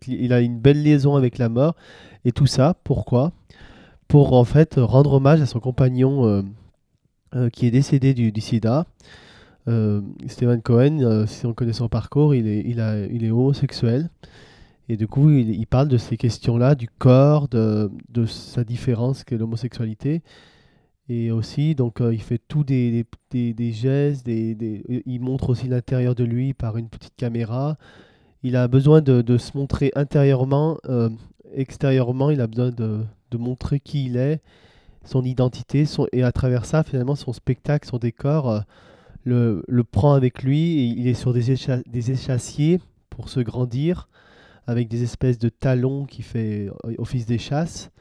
Il 0.08 0.34
a 0.34 0.42
une 0.42 0.60
belle 0.60 0.82
liaison 0.82 1.16
avec 1.16 1.38
la 1.38 1.50
mort. 1.50 1.76
Et 2.26 2.32
tout 2.32 2.48
ça, 2.48 2.76
pourquoi? 2.84 3.34
Pour, 4.08 4.34
en 4.34 4.46
fait, 4.46 4.76
rendre 4.78 5.14
hommage 5.14 5.42
à 5.42 5.46
son 5.46 5.60
compagnon 5.60 6.44
euh, 7.36 7.50
qui 7.50 7.68
est 7.68 7.72
décédé 7.72 8.14
du, 8.14 8.32
sida. 8.42 8.86
Euh, 9.68 10.02
Stephen 10.28 10.62
Cohen, 10.62 11.26
si 11.28 11.46
on 11.46 11.54
connaît 11.54 11.74
son 11.74 11.90
parcours, 11.90 12.34
il 12.34 12.48
est, 12.48 13.32
homosexuel. 13.32 14.10
Et 14.90 14.98
du 14.98 15.08
coup, 15.08 15.30
il, 15.30 15.52
il 15.52 15.68
parle 15.68 15.88
de 15.88 15.98
ces 15.98 16.18
questions-là, 16.18 16.76
du 16.76 16.88
corps, 16.88 17.48
de, 17.48 17.92
de 18.10 18.26
sa 18.26 18.64
différence 18.64 19.24
qu'est 19.24 19.38
l'homosexualité. 19.38 20.22
Et 21.08 21.30
aussi, 21.32 21.76
donc, 21.76 22.02
euh, 22.02 22.14
il 22.14 22.22
fait 22.22 22.42
tout 22.48 22.64
des, 22.64 22.92
des, 22.92 23.06
des- 23.30 23.54
des 23.54 23.72
gestes, 23.72 24.26
des, 24.26 24.56
des- 24.56 25.04
il 25.06 25.20
montre 25.22 25.50
aussi 25.52 25.68
l'intérieur 25.68 26.16
de 26.16 26.24
lui 26.24 26.54
par 26.54 26.78
une 26.78 26.90
petite 26.90 27.16
caméra. 27.16 27.78
Il 28.42 28.56
a 28.56 28.68
besoin 28.68 29.02
de, 29.02 29.22
de 29.22 29.38
se 29.38 29.56
montrer 29.56 29.92
intérieurement, 29.96 30.78
euh, 30.90 31.10
extérieurement, 31.54 32.32
il 32.32 32.42
a 32.42 32.48
besoin 32.48 32.72
de, 32.72 33.02
de 33.32 33.38
montrer 33.38 33.80
qui 33.80 34.06
il 34.06 34.18
est, 34.18 34.42
son 35.04 35.24
identité, 35.24 35.86
et 36.12 36.24
à 36.24 36.32
travers 36.32 36.66
ça, 36.66 36.84
finalement, 36.84 37.16
son 37.16 37.34
spectacle, 37.34 37.88
son 37.88 38.00
décor 38.00 38.50
euh, 38.50 38.60
le, 39.24 39.64
le 39.68 39.84
prend 39.84 40.14
avec 40.14 40.42
lui. 40.42 40.80
Et 40.80 40.86
il 40.86 41.08
est 41.08 41.14
sur 41.14 41.34
des, 41.34 41.56
des 41.86 42.12
échassiers 42.12 42.80
pour 43.12 43.30
se 43.30 43.40
grandir, 43.40 44.10
avec 44.66 44.88
des 44.88 45.04
espèces 45.04 45.38
de 45.38 45.50
talons 45.50 46.06
qui 46.06 46.24
fait 46.24 46.68
euh, 46.86 46.96
office 46.98 47.28
d'échasse. 47.28 47.92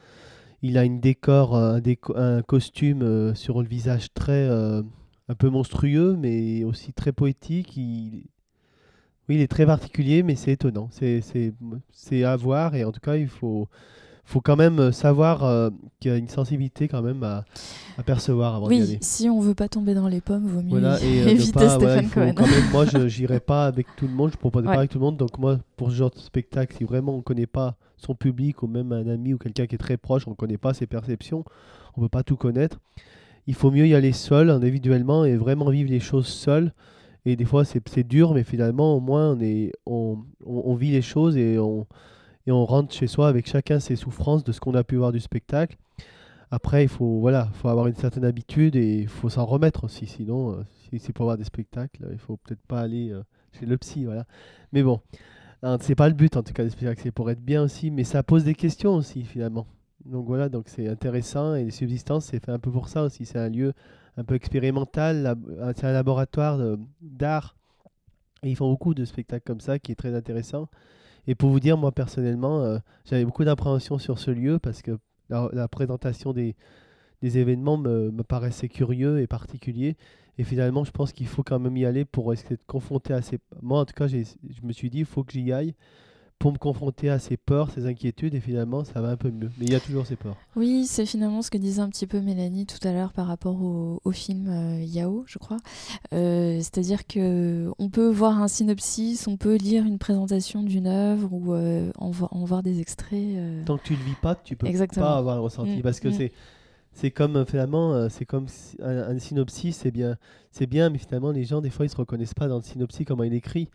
Il 0.67 0.79
a 0.79 0.83
une 0.83 0.99
décor, 0.99 1.55
euh, 1.55 1.79
un, 2.15 2.41
costume 2.41 3.03
euh, 3.03 3.35
sur 3.35 3.61
le 3.61 3.67
visage 3.67 4.11
très 4.15 4.49
euh, 4.49 4.81
un 5.29 5.35
peu 5.35 5.47
monstrueux, 5.47 6.15
mais 6.15 6.63
aussi 6.63 6.91
très 6.91 7.11
poétique. 7.11 7.77
Il, 7.77 8.23
oui, 9.29 9.35
il 9.35 9.41
est 9.41 9.47
très 9.47 9.67
particulier, 9.67 10.23
mais 10.23 10.33
c'est 10.33 10.53
étonnant. 10.53 10.89
C'est 10.91 12.23
à 12.23 12.35
voir 12.35 12.73
et 12.73 12.83
en 12.83 12.91
tout 12.91 12.99
cas, 12.99 13.15
il 13.15 13.27
faut, 13.27 13.67
faut 14.25 14.41
quand 14.41 14.55
même 14.55 14.79
euh, 14.79 14.91
savoir 14.91 15.43
euh, 15.43 15.69
qu'il 15.99 16.11
y 16.11 16.13
a 16.13 16.17
une 16.17 16.27
sensibilité 16.27 16.87
quand 16.87 17.01
même 17.03 17.23
à, 17.23 17.45
à 17.97 18.03
percevoir 18.03 18.55
avant 18.55 18.67
d'y 18.67 18.75
Oui, 18.75 18.81
aller. 18.81 18.97
si 19.01 19.29
on 19.29 19.39
veut 19.39 19.53
pas 19.53 19.67
tomber 19.69 19.93
dans 19.93 20.07
les 20.07 20.19
pommes, 20.21 20.47
vaut 20.47 20.61
mieux 20.63 20.69
Voilà, 20.79 20.99
et 21.03 21.21
euh, 21.23 21.27
éviter 21.29 21.51
pas- 21.53 21.69
Stéphane 21.69 22.09
Cohen. 22.09 22.33
quand 22.35 22.47
même- 22.47 22.71
moi, 22.71 22.85
je 22.85 22.97
n'irai 23.21 23.39
pas 23.39 23.65
avec 23.65 23.87
tout 23.95 24.07
le 24.07 24.13
monde, 24.13 24.31
je 24.31 24.35
ne 24.35 24.39
propose 24.39 24.63
Ouais. 24.63 24.73
pas 24.73 24.79
avec 24.79 24.89
tout 24.91 24.97
le 24.99 25.05
monde. 25.05 25.17
Donc, 25.17 25.37
moi, 25.37 25.59
pour 25.77 25.91
ce 25.91 25.95
genre 25.95 26.09
de 26.11 26.17
spectacle, 26.19 26.75
si 26.75 26.83
vraiment 26.83 27.13
on 27.13 27.17
ne 27.17 27.21
connaît 27.21 27.45
pas 27.47 27.75
son 27.97 28.15
public 28.15 28.61
ou 28.63 28.67
même 28.67 28.91
un 28.91 29.07
ami 29.07 29.33
ou 29.33 29.37
quelqu'un 29.37 29.67
qui 29.67 29.75
est 29.75 29.79
très 29.79 29.97
proche, 29.97 30.27
on 30.27 30.31
ne 30.31 30.35
connaît 30.35 30.57
pas 30.57 30.73
ses 30.73 30.87
perceptions, 30.87 31.43
on 31.95 32.01
ne 32.01 32.05
peut 32.05 32.09
pas 32.09 32.23
tout 32.23 32.35
connaître, 32.35 32.79
il 33.47 33.53
faut 33.53 33.69
mieux 33.71 33.85
y 33.87 33.93
aller 33.93 34.11
seul, 34.11 34.49
individuellement, 34.49 35.23
et 35.23 35.35
vraiment 35.37 35.69
vivre 35.69 35.89
les 35.91 35.99
choses 35.99 36.25
seul. 36.27 36.73
Et 37.27 37.35
des 37.35 37.45
fois, 37.45 37.63
c'est 37.63 37.81
c'est 37.89 38.03
dur, 38.07 38.33
mais 38.33 38.43
finalement, 38.43 38.95
au 38.95 38.99
moins, 38.99 39.31
on, 39.35 39.39
est, 39.39 39.71
on, 39.85 40.17
on- 40.45 40.63
on 40.65 40.75
vit 40.75 40.91
les 40.91 41.01
choses 41.03 41.37
et 41.37 41.57
on, 41.59 41.85
et 42.47 42.51
on 42.51 42.65
rentre 42.65 42.93
chez 42.93 43.07
soi 43.07 43.27
avec 43.27 43.47
chacun 43.47 43.79
ses 43.79 43.95
souffrances 43.95 44.43
de 44.43 44.51
ce 44.51 44.59
qu'on 44.59 44.75
a 44.75 44.83
pu 44.83 44.95
voir 44.95 45.11
du 45.11 45.19
spectacle. 45.19 45.77
Après, 46.51 46.83
il 46.83 46.89
faut, 46.89 47.19
voilà, 47.19 47.49
faut 47.53 47.69
avoir 47.69 47.87
une 47.87 47.95
certaine 47.95 48.23
habitude 48.23 48.75
et 48.75 48.99
il 48.99 49.07
faut 49.07 49.29
s'en 49.29 49.45
remettre 49.45 49.83
aussi. 49.83 50.05
Sinon, 50.05 50.51
euh, 50.51 50.63
si 50.89 50.99
c'est 50.99 51.11
pour 51.11 51.25
voir 51.25 51.37
des 51.37 51.43
spectacles, 51.43 52.07
il 52.11 52.19
faut 52.19 52.37
peut-être 52.37 52.61
pas 52.67 52.81
aller 52.81 53.11
euh, 53.11 53.23
chez 53.59 53.65
le 53.65 53.77
psy. 53.77 54.05
Voilà. 54.05 54.25
Mais 54.71 54.83
bon, 54.83 55.01
hein, 55.63 55.77
c'est 55.81 55.95
pas 55.95 56.07
le 56.07 56.13
but 56.13 56.37
en 56.37 56.43
tout 56.43 56.53
cas 56.53 56.63
des 56.63 56.69
spectacles, 56.69 57.01
c'est 57.03 57.11
pour 57.11 57.29
être 57.31 57.43
bien 57.43 57.63
aussi. 57.63 57.89
Mais 57.89 58.03
ça 58.03 58.21
pose 58.21 58.43
des 58.43 58.53
questions 58.55 58.93
aussi 58.93 59.23
finalement. 59.23 59.65
Donc 60.05 60.27
voilà, 60.27 60.49
donc 60.49 60.65
c'est 60.67 60.87
intéressant 60.87 61.55
et 61.55 61.63
les 61.63 61.71
subsistances, 61.71 62.25
c'est 62.25 62.43
fait 62.43 62.51
un 62.51 62.59
peu 62.59 62.71
pour 62.71 62.89
ça 62.89 63.03
aussi. 63.03 63.25
C'est 63.25 63.39
un 63.39 63.49
lieu 63.49 63.73
un 64.17 64.23
peu 64.23 64.35
expérimental, 64.35 65.35
euh, 65.49 65.73
c'est 65.75 65.87
un 65.87 65.93
laboratoire 65.93 66.59
d'art. 67.01 67.55
Et 68.43 68.51
ils 68.51 68.55
font 68.55 68.69
beaucoup 68.69 68.93
de 68.93 69.03
spectacles 69.03 69.45
comme 69.45 69.61
ça 69.61 69.79
qui 69.79 69.91
est 69.91 69.95
très 69.95 70.13
intéressant. 70.13 70.69
Et 71.27 71.35
pour 71.35 71.49
vous 71.49 71.59
dire, 71.59 71.77
moi 71.77 71.91
personnellement, 71.91 72.61
euh, 72.61 72.77
j'avais 73.05 73.25
beaucoup 73.25 73.43
d'appréhension 73.43 73.97
sur 73.97 74.19
ce 74.19 74.31
lieu 74.31 74.59
parce 74.59 74.81
que 74.81 74.97
la, 75.29 75.67
présentation 75.67 76.33
des, 76.33 76.55
événements 77.21 77.77
me, 77.77 78.11
me 78.11 78.23
paraissait 78.23 78.69
curieux 78.69 79.19
et 79.19 79.27
particulier. 79.27 79.97
Et 80.37 80.43
finalement, 80.43 80.83
je 80.83 80.91
pense 80.91 81.13
qu'il 81.13 81.27
faut 81.27 81.43
quand 81.43 81.59
même 81.59 81.77
y 81.77 81.85
aller 81.85 82.05
pour 82.05 82.31
essayer 82.33 82.57
de 82.57 82.63
confronter 82.67 83.13
à 83.13 83.21
ces... 83.21 83.39
Moi, 83.61 83.79
en 83.79 83.85
tout 83.85 83.93
cas, 83.93 84.07
je 84.07 84.25
me 84.63 84.73
suis 84.73 84.89
dit, 84.89 84.99
il 84.99 85.05
faut 85.05 85.23
que 85.23 85.31
j'y 85.31 85.51
aille 85.51 85.73
pour 86.37 86.51
me 86.51 86.57
confronter 86.57 87.09
à 87.09 87.17
ces 87.17 87.37
peurs, 87.37 87.71
ces 87.71 87.85
inquiétudes. 87.87 88.35
Et 88.35 88.39
finalement, 88.39 88.83
ça 88.83 89.01
va 89.01 89.09
un 89.09 89.17
peu 89.17 89.31
mieux. 89.31 89.49
Mais 89.57 89.65
il 89.65 89.71
y 89.71 89.75
a 89.75 89.79
toujours 89.79 90.05
ces 90.05 90.15
peurs. 90.15 90.35
Oui, 90.55 90.85
c'est 90.85 91.05
finalement 91.05 91.41
ce 91.41 91.49
que 91.49 91.57
disait 91.57 91.81
un 91.81 91.89
petit 91.89 92.05
peu 92.07 92.19
Mélanie 92.21 92.65
tout 92.65 92.85
à 92.87 92.91
l'heure 92.93 93.13
par 93.13 93.27
rapport 93.27 93.61
au, 93.61 93.99
au 94.03 94.11
film 94.11 94.47
euh, 94.49 94.81
Yao, 94.83 95.23
je 95.27 95.39
crois. 95.39 95.57
Euh, 96.13 96.57
C'est-à-dire 96.57 97.07
que 97.07 97.71
on 97.79 97.89
peut 97.89 98.09
voir 98.09 98.41
un 98.41 98.47
synopsis, 98.47 99.27
on 99.27 99.37
peut 99.37 99.55
lire 99.55 99.85
une 99.85 99.97
présentation 99.97 100.61
d'une 100.61 100.87
œuvre 100.87 101.29
ou 101.31 101.53
euh, 101.53 101.91
en, 101.97 102.11
vo- 102.11 102.27
en 102.31 102.43
voir 102.43 102.61
des 102.63 102.79
extraits. 102.79 103.19
euh. 103.37 103.63
Tant 103.65 103.77
que 103.77 103.83
tu 103.83 103.93
ne 103.93 103.99
le 103.99 104.03
vis 104.03 104.17
pas, 104.21 104.35
tu 104.35 104.55
peux 104.55 104.67
Exactement. 104.67 105.05
pas 105.05 105.17
avoir 105.17 105.35
le 105.37 105.41
ressenti. 105.41 105.77
Mm, 105.77 105.81
parce 105.81 105.99
que 105.99 106.09
mm. 106.09 106.13
c'est... 106.13 106.31
C'est 106.97 107.11
comme 107.11 107.35
euh, 107.35 107.45
finalement, 107.45 108.07
c'est 108.09 108.23
comme 108.23 108.45
un, 108.81 109.09
un 109.09 109.19
synopsis, 109.19 109.75
c'est 109.75 109.91
bien, 109.91 110.15
c'est 110.51 110.65
bien, 110.65 110.89
mais 110.89 110.97
finalement 110.97 111.31
les 111.31 111.43
gens 111.43 111.59
des 111.59 111.69
fois 111.69 111.85
ils 111.85 111.89
se 111.89 111.97
reconnaissent 111.97 112.33
pas 112.33 112.47
dans 112.47 112.55
le 112.55 112.61
synopsis 112.61 113.05
comment 113.05 113.23
il 113.25 113.33
écrit. 113.33 113.67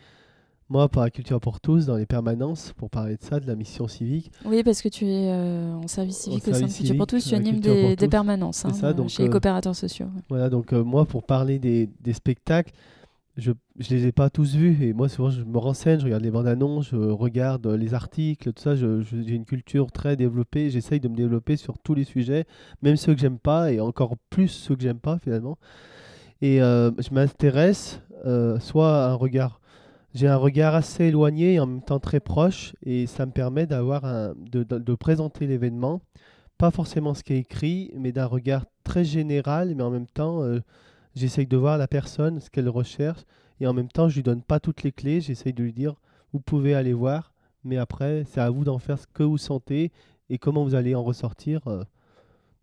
Moi, 0.70 0.88
pour 0.88 1.02
la 1.02 1.10
culture 1.10 1.40
pour 1.40 1.60
tous, 1.60 1.86
dans 1.86 1.96
les 1.96 2.06
permanences, 2.06 2.72
pour 2.76 2.88
parler 2.90 3.16
de 3.16 3.22
ça, 3.22 3.40
de 3.40 3.46
la 3.46 3.56
mission 3.56 3.88
civique, 3.88 4.30
Oui, 4.44 4.62
parce 4.62 4.80
que 4.80 4.88
tu 4.88 5.04
es 5.04 5.30
euh, 5.30 5.74
en 5.74 5.88
service 5.88 6.18
civique 6.18 6.46
au 6.48 6.54
sein 6.54 6.66
de 6.66 6.72
Culture 6.72 6.96
pour 6.96 7.06
tous, 7.06 7.28
tu 7.28 7.34
euh, 7.34 7.38
animes 7.38 7.60
des, 7.60 8.08
permanences 8.08 8.64
hein, 8.64 8.72
ça, 8.72 8.92
donc, 8.92 9.08
chez 9.08 9.24
les 9.24 9.28
euh, 9.28 9.32
coopérateurs 9.32 9.76
sociaux. 9.76 10.06
Voilà, 10.28 10.48
donc 10.48 10.72
euh, 10.72 10.82
moi, 10.82 11.04
pour 11.04 11.24
parler 11.24 11.58
des, 11.58 11.90
des 12.00 12.12
spectacles, 12.12 12.72
je 13.36 13.50
ne 13.50 13.56
les 13.90 14.06
ai 14.06 14.12
pas 14.12 14.30
tous 14.30 14.54
vus. 14.54 14.84
Et 14.84 14.92
moi, 14.92 15.08
souvent, 15.08 15.30
je 15.30 15.42
me 15.42 15.58
renseigne, 15.58 15.98
je 15.98 16.04
regarde 16.04 16.22
les 16.22 16.30
bandes 16.30 16.46
annonces, 16.46 16.90
je 16.90 16.96
regarde 16.96 17.66
euh, 17.66 17.76
les 17.76 17.94
articles, 17.94 18.52
tout 18.52 18.62
ça. 18.62 18.76
J'ai 18.76 19.34
une 19.34 19.44
culture 19.44 19.90
très 19.90 20.16
développée. 20.16 20.70
J'essaye 20.70 21.00
de 21.00 21.08
me 21.08 21.16
développer 21.16 21.56
sur 21.56 21.78
tous 21.78 21.94
les 21.94 22.04
sujets, 22.04 22.44
même 22.82 22.96
ceux 22.96 23.14
que 23.14 23.20
j'aime 23.20 23.38
pas, 23.38 23.72
et 23.72 23.80
encore 23.80 24.16
plus 24.30 24.48
ceux 24.48 24.76
que 24.76 24.82
j'aime 24.82 24.98
pas, 25.00 25.18
finalement. 25.18 25.58
Et 26.42 26.62
euh, 26.62 26.90
je 26.98 27.12
m'intéresse 27.12 28.00
euh, 28.26 28.58
soit 28.60 29.04
à 29.04 29.10
un 29.10 29.14
regard. 29.14 29.59
J'ai 30.14 30.26
un 30.26 30.36
regard 30.36 30.74
assez 30.74 31.04
éloigné 31.04 31.54
et 31.54 31.60
en 31.60 31.66
même 31.66 31.82
temps 31.82 32.00
très 32.00 32.20
proche, 32.20 32.74
et 32.84 33.06
ça 33.06 33.26
me 33.26 33.32
permet 33.32 33.66
d'avoir 33.66 34.04
un, 34.04 34.34
de, 34.36 34.64
de- 34.64 34.94
présenter 34.94 35.46
l'événement, 35.46 36.00
pas 36.58 36.70
forcément 36.72 37.14
ce 37.14 37.22
qui 37.22 37.34
est 37.34 37.38
écrit, 37.38 37.92
mais 37.96 38.10
d'un 38.12 38.26
regard 38.26 38.64
très 38.82 39.04
général, 39.04 39.74
mais 39.76 39.82
en 39.84 39.90
même 39.90 40.08
temps, 40.08 40.42
euh, 40.42 40.60
j'essaye 41.14 41.46
de 41.46 41.56
voir 41.56 41.78
la 41.78 41.86
personne, 41.86 42.40
ce 42.40 42.50
qu'elle 42.50 42.68
recherche, 42.68 43.20
et 43.60 43.66
en 43.68 43.72
même 43.72 43.88
temps, 43.88 44.08
je 44.08 44.16
lui 44.16 44.22
donne 44.24 44.42
pas 44.42 44.58
toutes 44.58 44.82
les 44.82 44.90
clés, 44.92 45.20
j'essaye 45.20 45.52
de 45.52 45.62
lui 45.62 45.72
dire, 45.72 45.94
vous 46.32 46.40
pouvez 46.40 46.74
aller 46.74 46.92
voir, 46.92 47.32
mais 47.62 47.76
après, 47.76 48.24
c'est 48.26 48.40
à 48.40 48.50
vous 48.50 48.64
d'en 48.64 48.78
faire 48.78 48.98
ce 48.98 49.06
que 49.12 49.22
vous 49.22 49.38
sentez 49.38 49.92
et 50.28 50.38
comment 50.38 50.64
vous 50.64 50.74
allez 50.74 50.94
en 50.94 51.04
ressortir. 51.04 51.60
euh. 51.68 51.78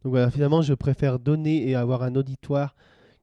Donc 0.04 0.12
voilà, 0.12 0.30
finalement, 0.32 0.62
je 0.62 0.74
préfère 0.74 1.18
donner 1.20 1.70
et 1.70 1.76
avoir 1.76 2.04
un 2.04 2.16
auditoire 2.16 2.76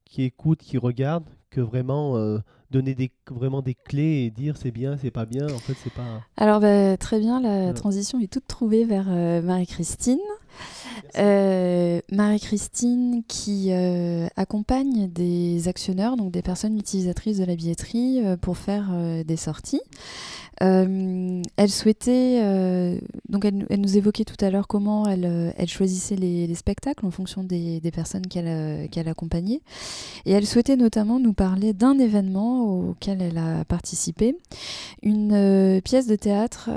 qui 0.05 0.23
écoute, 0.23 0.61
qui 0.61 0.79
regarde, 0.79 1.25
que 1.55 1.61
vraiment 1.61 2.17
euh, 2.17 2.38
donner 2.71 2.95
des, 2.95 3.12
vraiment 3.31 3.62
des 3.62 3.75
clés 3.75 4.25
et 4.25 4.31
dire 4.31 4.57
c'est 4.57 4.73
bien, 4.73 4.97
c'est 5.01 5.12
pas 5.12 5.25
bien. 5.25 5.47
En 5.47 5.59
fait, 5.59 5.75
c'est 5.83 5.93
pas. 5.93 6.23
Alors 6.37 6.61
bah, 6.61 6.97
très 6.97 7.21
bien, 7.21 7.40
la 7.40 7.73
transition 7.73 8.19
est 8.21 8.33
toute 8.33 8.47
trouvée 8.47 8.85
vers 8.85 9.07
euh, 9.09 9.40
Marie-Christine. 9.40 10.19
Euh, 11.19 12.01
Marie-Christine 12.12 13.23
qui 13.29 13.73
accompagne 14.37 15.09
des 15.09 15.69
actionneurs, 15.69 16.17
donc 16.17 16.33
des 16.33 16.43
personnes 16.43 16.77
utilisatrices 16.77 17.38
de 17.38 17.45
la 17.45 17.55
billetterie, 17.55 18.23
pour 18.40 18.57
faire 18.57 18.90
des 19.25 19.37
sorties. 19.37 19.83
Euh, 20.62 21.43
elle 21.57 21.71
souhaitait, 21.71 22.40
euh, 22.43 22.99
donc 23.29 23.45
elle, 23.45 23.81
nous 23.81 23.97
évoquait 23.97 24.25
tout 24.25 24.43
à 24.45 24.51
l'heure 24.51 24.69
comment 24.69 25.07
elle, 25.07 25.25
euh, 25.25 25.67
choisissait 25.67 26.17
les, 26.17 26.47
les 26.47 26.55
spectacles 26.55 27.05
en 27.05 27.11
fonction 27.11 27.43
des, 27.43 27.81
personnes 27.93 28.27
qu'elle 28.27 29.09
accompagnait. 29.09 29.61
Et 30.27 30.33
elle 30.33 30.47
souhaitait 30.47 30.77
notamment 30.77 31.19
nous 31.19 31.33
parler 31.33 31.73
d'un 31.73 31.99
événement 31.99 32.64
auquel 32.64 33.23
elle 33.23 33.38
a 33.38 33.64
participé, 33.64 34.37
une 35.03 35.81
pièce 35.85 36.07
de 36.07 36.17
théâtre 36.17 36.71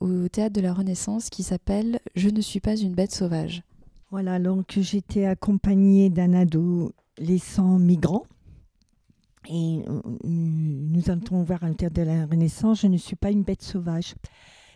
au 0.00 0.28
théâtre 0.28 0.52
de 0.52 0.60
la 0.60 0.72
Renaissance 0.72 1.30
qui 1.30 1.42
s'appelle 1.42 2.00
Je 2.14 2.28
ne 2.28 2.40
suis 2.40 2.60
pas 2.60 2.76
une 2.76 2.94
bête 2.94 3.12
sauvage. 3.12 3.62
Voilà, 4.10 4.38
donc 4.38 4.78
j'étais 4.78 5.26
accompagnée 5.26 6.10
d'un 6.10 6.32
adolescent 6.32 7.78
migrant. 7.78 8.24
Et 9.50 9.82
nous 10.98 11.10
allons 11.12 11.44
voir 11.44 11.62
un 11.62 11.74
théâtre 11.74 11.94
de 11.94 12.02
la 12.02 12.26
Renaissance, 12.26 12.80
Je 12.80 12.88
ne 12.88 12.96
suis 12.96 13.14
pas 13.14 13.30
une 13.30 13.44
bête 13.44 13.62
sauvage. 13.62 14.16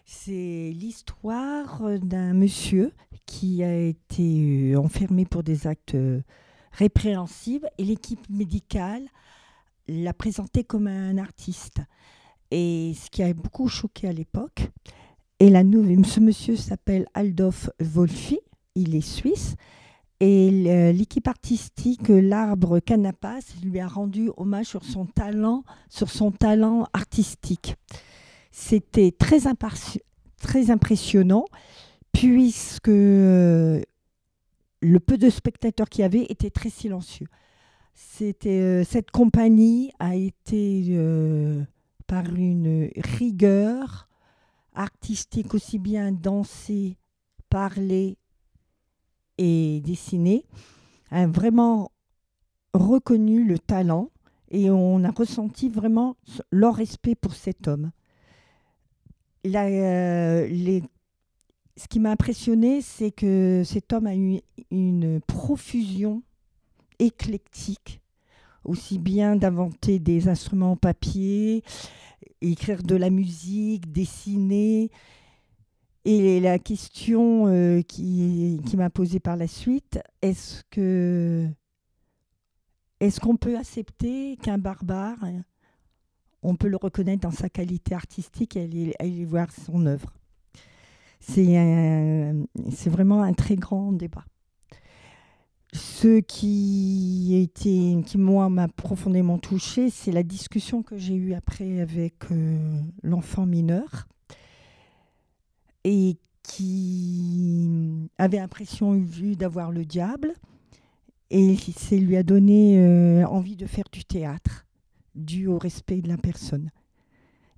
C'est 0.04 0.72
l'histoire 0.72 1.82
d'un 2.00 2.32
monsieur 2.32 2.92
qui 3.26 3.64
a 3.64 3.76
été 3.76 4.72
euh, 4.72 4.78
enfermé 4.78 5.24
pour 5.24 5.42
des 5.42 5.66
actes 5.66 5.96
euh, 5.96 6.22
répréhensibles 6.70 7.68
et 7.76 7.84
l'équipe 7.84 8.24
médicale 8.30 9.02
l'a 9.88 10.12
présenté 10.12 10.62
comme 10.62 10.86
un 10.86 11.18
artiste. 11.18 11.80
Et 12.52 12.94
ce 12.94 13.10
qui 13.10 13.24
a 13.24 13.34
beaucoup 13.34 13.66
choqué 13.66 14.06
à 14.06 14.12
l'époque. 14.12 14.70
Et 15.40 15.50
la 15.50 15.64
nouvelle, 15.64 16.06
ce 16.06 16.20
monsieur 16.20 16.54
s'appelle 16.54 17.06
Aldolf 17.14 17.68
Wolfi, 17.80 18.38
il 18.76 18.94
est 18.94 19.00
suisse. 19.00 19.56
Et 20.24 20.52
l'équipe 20.92 21.26
artistique 21.26 22.06
L'Arbre 22.06 22.78
Canapas 22.78 23.40
lui 23.64 23.80
a 23.80 23.88
rendu 23.88 24.30
hommage 24.36 24.66
sur 24.66 24.84
son 24.84 25.04
talent, 25.04 25.64
sur 25.88 26.10
son 26.10 26.30
talent 26.30 26.86
artistique. 26.92 27.74
C'était 28.52 29.10
très, 29.10 29.40
très 30.40 30.70
impressionnant 30.70 31.44
puisque 32.12 32.88
euh, 32.88 33.82
le 34.80 35.00
peu 35.00 35.18
de 35.18 35.28
spectateurs 35.28 35.88
qu'il 35.88 36.02
y 36.02 36.04
avait 36.04 36.26
était 36.28 36.50
très 36.50 36.70
silencieux. 36.70 37.26
Euh, 38.46 38.84
cette 38.84 39.10
compagnie 39.10 39.90
a 39.98 40.14
été 40.14 40.84
euh, 40.90 41.64
par 42.06 42.32
une 42.32 42.90
rigueur 42.96 44.08
artistique 44.72 45.52
aussi 45.52 45.80
bien 45.80 46.12
dansée, 46.12 46.96
parler 47.50 48.18
et 49.38 49.80
dessiné, 49.84 50.44
a 51.10 51.26
vraiment 51.26 51.90
reconnu 52.74 53.44
le 53.44 53.58
talent 53.58 54.10
et 54.50 54.70
on 54.70 55.04
a 55.04 55.10
ressenti 55.10 55.68
vraiment 55.68 56.16
leur 56.50 56.74
respect 56.74 57.14
pour 57.14 57.34
cet 57.34 57.68
homme. 57.68 57.90
Euh, 59.46 60.46
les- 60.46 60.82
ce 61.76 61.88
qui 61.88 62.00
m'a 62.00 62.10
impressionné, 62.10 62.80
c'est 62.82 63.10
que 63.10 63.62
cet 63.64 63.92
homme 63.92 64.06
a 64.06 64.14
eu 64.14 64.40
une 64.70 65.20
profusion 65.26 66.22
éclectique, 66.98 68.00
aussi 68.64 68.98
bien 68.98 69.36
d'inventer 69.36 69.98
des 69.98 70.28
instruments 70.28 70.72
en 70.72 70.76
papier, 70.76 71.64
écrire 72.40 72.82
de 72.82 72.94
la 72.94 73.10
musique, 73.10 73.90
dessiner. 73.90 74.90
Et 76.04 76.40
la 76.40 76.58
question 76.58 77.46
euh, 77.46 77.80
qui, 77.82 78.60
m'a 78.74 78.90
posée 78.90 79.20
par 79.20 79.36
la 79.36 79.46
suite, 79.46 80.00
est-ce 80.20 80.62
que 80.70 81.46
est-ce 82.98 83.20
qu'on 83.20 83.36
peut 83.36 83.56
accepter 83.56 84.36
qu'un 84.36 84.58
barbare, 84.58 85.24
on 86.42 86.54
peut 86.54 86.68
le 86.68 86.76
reconnaître 86.76 87.22
dans 87.22 87.32
sa 87.32 87.48
qualité 87.48 87.94
artistique 87.94 88.56
et 88.56 88.94
aller, 88.98 89.24
voir 89.24 89.48
son 89.52 89.86
œuvre? 89.86 90.12
C'est 91.20 92.90
vraiment 92.90 93.22
un 93.22 93.32
très 93.32 93.56
grand 93.56 93.92
débat. 93.92 94.24
Ce 95.72 96.20
qui, 96.20 97.50
qui 97.54 98.18
moi 98.18 98.48
m'a 98.50 98.68
profondément 98.68 99.38
touché, 99.38 99.88
c'est 99.88 100.12
la 100.12 100.22
discussion 100.22 100.82
que 100.82 100.98
j'ai 100.98 101.14
eue 101.14 101.34
après 101.34 101.80
avec 101.80 102.14
euh, 102.30 102.80
l'enfant 103.02 103.46
mineur 103.46 104.06
et 105.84 106.16
qui 106.42 108.08
avait 108.18 108.38
l'impression 108.38 109.00
d'avoir 109.38 109.70
le 109.70 109.84
diable 109.84 110.34
et 111.30 111.56
ça 111.56 111.96
lui 111.96 112.16
a 112.16 112.22
donné 112.22 112.78
euh, 112.78 113.24
envie 113.26 113.56
de 113.56 113.66
faire 113.66 113.86
du 113.90 114.04
théâtre 114.04 114.66
dû 115.14 115.46
au 115.46 115.58
respect 115.58 116.02
de 116.02 116.08
la 116.08 116.18
personne. 116.18 116.70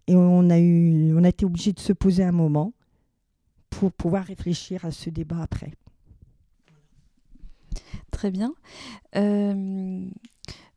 Et 0.07 0.15
on 0.15 0.49
a, 0.51 0.59
eu, 0.59 1.13
on 1.17 1.25
a 1.25 1.29
été 1.29 1.45
obligé 1.45 1.73
de 1.73 1.81
se 1.81 1.93
poser 1.93 2.23
un 2.23 2.33
moment 2.33 2.73
pour 3.71 3.91
pouvoir 3.93 4.25
réfléchir 4.25 4.85
à 4.85 4.93
ce 4.93 5.11
débat 5.11 5.41
après. 5.43 5.73
Très 8.13 8.31
bien. 8.31 8.55
Euh, 9.17 10.07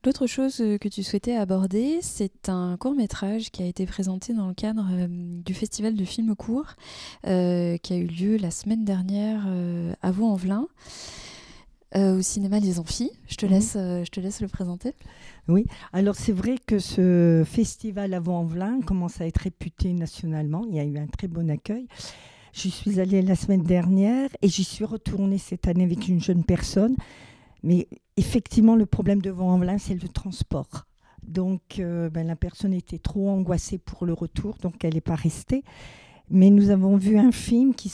L'autre 0.07 0.25
chose 0.25 0.61
euh, 0.61 0.77
que 0.77 0.87
tu 0.87 1.03
souhaitais 1.03 1.35
aborder, 1.35 1.99
c'est 2.01 2.47
un 2.47 2.77
court 2.77 2.95
métrage 2.95 3.51
qui 3.51 3.61
a 3.61 3.65
été 3.65 3.85
présenté 3.85 4.33
dans 4.33 4.47
le 4.47 4.53
cadre 4.53 4.87
euh, 4.89 5.05
du 5.09 5.53
festival 5.53 5.95
de 5.97 6.05
films 6.05 6.33
courts 6.33 6.75
euh, 7.25 7.75
qui 7.75 7.91
a 7.91 7.97
eu 7.97 8.05
lieu 8.05 8.37
la 8.37 8.49
semaine 8.49 8.85
dernière 8.85 9.43
euh, 9.49 9.91
à 10.01 10.11
Vaux-en-Velin. 10.11 10.65
au 11.93 12.21
cinéma 12.21 12.61
Les 12.61 12.79
Amphis. 12.79 13.11
Je 13.27 13.35
te, 13.35 13.45
Mhm. 13.45 13.51
laisse, 13.51 13.73
je 13.73 14.09
te 14.09 14.21
laisse 14.21 14.39
le 14.39 14.47
présenter. 14.47 14.93
Alors 15.91 16.15
c'est 16.15 16.31
vrai 16.31 16.55
que 16.65 16.79
ce 16.79 17.43
festival 17.45 18.13
à 18.13 18.21
Vaux-en-Velin 18.21 18.79
commence 18.85 19.19
à 19.19 19.27
être 19.27 19.39
réputé 19.39 19.91
nationalement. 19.91 20.63
Il 20.69 20.75
y 20.75 20.79
a 20.79 20.85
eu 20.85 20.97
un 20.99 21.07
très 21.07 21.27
bon 21.27 21.49
accueil. 21.49 21.85
Je 22.53 22.69
suis 22.69 23.01
allée 23.01 23.21
la 23.21 23.35
semaine 23.35 23.63
dernière 23.63 24.29
et 24.41 24.47
j'y 24.47 24.63
suis 24.63 24.85
retournée 24.85 25.37
cette 25.37 25.67
année 25.67 25.83
avec 25.83 26.07
une 26.07 26.21
jeune 26.21 26.45
personne. 26.45 26.95
Mais 27.63 27.87
effectivement, 28.15 28.75
le 28.75 28.85
problème 28.85 29.21
de 29.21 29.29
Vaux-en-Velin, 29.29 29.77
c'est 29.77 29.95
le 29.95 30.07
transport. 30.07 30.85
Donc 31.23 31.79
euh, 31.79 32.09
ben, 32.09 32.25
la 32.25 32.35
personne 32.35 32.73
était 32.73 32.99
trop 32.99 33.29
angoissée 33.29 33.77
pour 33.77 34.05
le 34.05 34.13
retour, 34.13 34.57
donc 34.61 34.83
elle 34.83 34.93
n'est 34.93 35.01
pas 35.01 35.15
restée. 35.15 35.63
Mais 36.29 36.49
nous 36.49 36.69
avons 36.69 36.97
vu 36.97 37.17
un 37.17 37.31
film 37.31 37.73
qui 37.73 37.91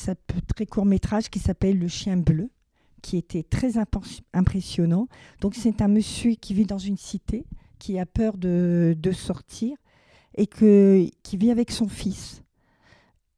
très 0.47 0.65
court 0.65 0.86
métrage 0.86 1.30
qui 1.30 1.39
s'appelle 1.39 1.78
Le 1.78 1.88
Chien 1.88 2.17
bleu, 2.17 2.49
qui 3.02 3.17
était 3.17 3.43
très 3.43 3.73
impressionnant. 4.34 5.08
Donc 5.39 5.56
c'est 5.56 5.82
un 5.82 5.88
monsieur 5.88 6.34
qui 6.34 6.54
vit 6.54 6.65
dans 6.65 6.80
une 6.80 6.97
cité, 6.97 7.45
qui 7.78 7.99
a 7.99 8.06
peur 8.06 8.38
de, 8.38 8.95
sortir 9.13 9.78
et 10.36 10.47
qui 10.47 11.38
vit 11.38 11.52
avec 11.52 11.69
son 11.69 11.88
fils. 11.88 12.41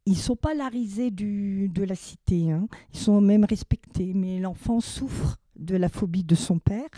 Ils 0.05 0.17
sont 0.17 0.35
pas 0.35 0.53
la 0.53 0.69
risée 0.69 1.11
de 1.11 1.83
la 1.83 1.95
cité, 1.95 2.51
hein. 2.51 2.67
ils 2.93 2.99
sont 2.99 3.19
même 3.19 3.43
respectés, 3.43 4.13
mais 4.13 4.39
l'enfant 4.39 4.79
souffre 4.79 5.37
de 5.57 5.75
la 5.75 5.89
phobie 5.89 6.23
de 6.23 6.35
son 6.35 6.59
père, 6.59 6.89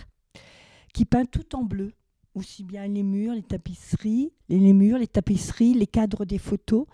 qui 0.93 1.05
peint 1.05 1.25
tout 1.25 1.55
en 1.55 1.63
bleu, 1.63 1.93
aussi 2.33 2.63
bien 2.63 2.87
les 2.87 3.03
murs, 3.03 3.33
les 3.33 3.43
tapisseries, 3.43 4.31
les, 4.49 4.73
murs, 4.73 4.97
les 4.97 5.07
tapisseries, 5.07 5.73
les 5.73 5.87
cadres 5.87 6.25
des 6.25 6.37
photos. 6.37 6.85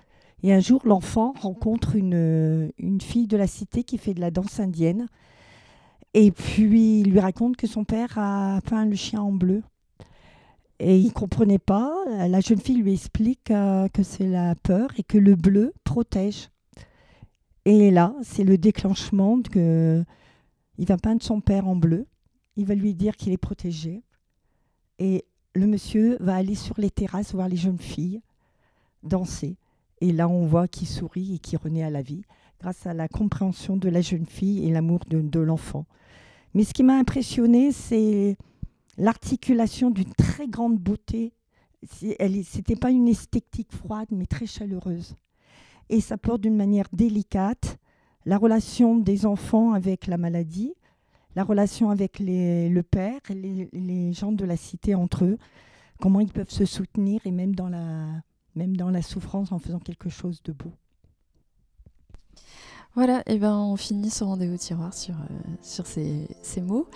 Et 0.41 0.54
un 0.54 0.60
jour, 0.60 0.82
l'enfant 0.86 1.34
rencontre 1.39 1.95
une, 1.95 2.71
une 2.78 3.02
fille 3.02 3.28
de 3.28 3.38
la 3.38 3.47
cité 3.47 3.84
qui 3.84 3.97
fait 3.97 4.13
de 4.13 4.21
la 4.21 4.32
danse 4.32 4.60
indienne. 4.60 5.08
Et 6.13 6.32
puis, 6.32 6.99
il 7.02 7.12
lui 7.12 7.19
raconte 7.19 7.56
que 7.56 7.67
son 7.67 7.86
père 7.86 8.17
a 8.17 8.60
peint 8.62 8.86
le 8.86 8.95
chien 8.95 9.21
en 9.21 9.32
bleu. 9.32 9.63
Et 10.80 10.97
il 10.97 11.08
ne 11.08 11.12
comprenait 11.12 11.60
pas. 11.60 11.93
La 12.28 12.39
jeune 12.41 12.60
fille 12.60 12.78
lui 12.78 12.93
explique 12.93 13.52
euh, 13.52 13.88
que 13.88 14.04
c'est 14.04 14.28
la 14.28 14.56
peur 14.56 14.89
et 14.97 15.04
que 15.04 15.17
le 15.17 15.36
bleu 15.36 15.73
protège. 15.84 16.49
Et 17.65 17.91
là, 17.91 18.13
c'est 18.21 18.43
le 18.43 18.58
déclenchement 18.58 19.41
que 19.41 20.04
il 20.78 20.88
va 20.88 20.98
peindre 20.98 21.24
son 21.24 21.42
père 21.42 21.68
en 21.68 21.76
bleu. 21.76 22.08
Il 22.56 22.66
va 22.66 22.76
lui 22.76 22.94
dire 22.94 23.16
qu'il 23.16 23.34
est 23.34 23.38
protégé. 23.38 24.04
Et 25.00 25.26
le 25.56 25.68
monsieur 25.68 26.18
va 26.20 26.36
aller 26.36 26.56
sur 26.56 26.80
les 26.80 26.90
terrasses 26.90 27.34
voir 27.34 27.50
les 27.50 27.58
jeunes 27.58 27.80
filles 27.80 28.22
danser. 29.04 29.58
Et 30.02 30.12
là, 30.12 30.28
on 30.28 30.46
voit 30.46 30.68
qu'il 30.68 30.88
sourit 30.88 31.36
et 31.36 31.40
qu'il 31.40 31.60
renaît 31.60 31.84
à 31.84 31.90
la 31.90 32.02
vie 32.02 32.24
grâce 32.60 32.86
à 32.88 32.94
la 32.94 33.08
compréhension 33.08 33.78
de 33.78 33.90
la 33.90 34.02
jeune 34.02 34.26
fille 34.26 34.66
et 34.66 34.72
l'amour 34.72 35.02
de, 35.08 35.40
l'enfant. 35.40 35.86
Mais 36.54 36.64
ce 36.64 36.74
qui 36.74 36.84
m'a 36.84 36.98
impressionné, 36.98 37.72
c'est 37.72 38.38
l'articulation 38.98 39.92
d'une 39.92 40.14
très 40.14 40.48
grande 40.48 40.78
beauté. 40.78 41.34
C'était 41.86 42.78
pas 42.78 42.92
une 42.92 43.10
esthétique 43.10 43.74
froide, 43.74 44.08
mais 44.12 44.26
très 44.26 44.46
chaleureuse. 44.46 45.16
Et 45.90 46.00
ça 46.00 46.18
porte 46.18 46.42
d'une 46.42 46.56
manière 46.56 46.88
délicate 46.94 47.78
la 48.26 48.38
relation 48.38 48.98
des 48.98 49.26
enfants 49.26 49.74
avec 49.74 50.08
la 50.08 50.18
maladie, 50.18 50.74
la 51.36 51.44
relation 51.44 51.90
avec 51.90 52.20
le 52.20 52.82
père, 52.82 53.20
les, 53.30 54.14
gens 54.14 54.32
de 54.32 54.46
la 54.46 54.58
cité 54.58 54.96
entre 54.96 55.26
eux, 55.26 55.38
comment 56.00 56.20
ils 56.20 56.32
peuvent 56.32 56.50
se 56.50 56.66
soutenir 56.66 57.22
et 57.26 57.32
même 57.32 57.56
dans 57.56 57.70
la 57.70 59.02
souffrance 59.02 59.52
en 59.52 59.60
faisant 59.60 59.80
quelque 59.80 60.10
chose 60.10 60.42
de 60.44 60.54
beau. 60.54 60.72
Voilà, 62.95 63.23
et 63.25 63.39
ben 63.39 63.56
on 63.56 63.75
finit 63.75 64.12
ce 64.12 64.23
rendez-vous 64.23 64.58
tiroir 64.58 64.93
sur, 64.93 65.15
euh, 65.15 66.27
ces, 66.43 66.62
mots. 66.62 66.88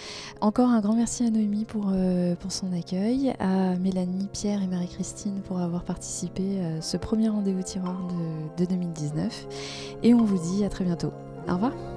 Encore 0.42 0.70
un 0.70 0.80
grand 0.80 0.96
merci 0.96 1.26
à 1.26 1.32
Noémie 1.32 1.66
pour, 1.66 1.90
euh, 1.92 2.36
pour 2.36 2.52
son 2.52 2.72
accueil, 2.72 3.34
à 3.40 3.76
Mélanie, 3.78 4.28
Pierre 4.32 4.62
et 4.62 4.68
Marie-Christine 4.68 5.42
pour 5.42 5.60
avoir 5.60 5.84
participé 5.84 6.62
à 6.64 6.82
ce 6.82 6.98
premier 6.98 7.30
rendez-vous 7.30 7.64
tiroir 7.64 8.08
de 8.58 8.66
2019. 8.66 9.48
Et 10.04 10.14
on 10.14 10.24
vous 10.24 10.38
dit 10.38 10.64
à 10.64 10.70
très 10.70 10.86
bientôt. 10.86 11.12
Au 11.50 11.54
revoir. 11.54 11.97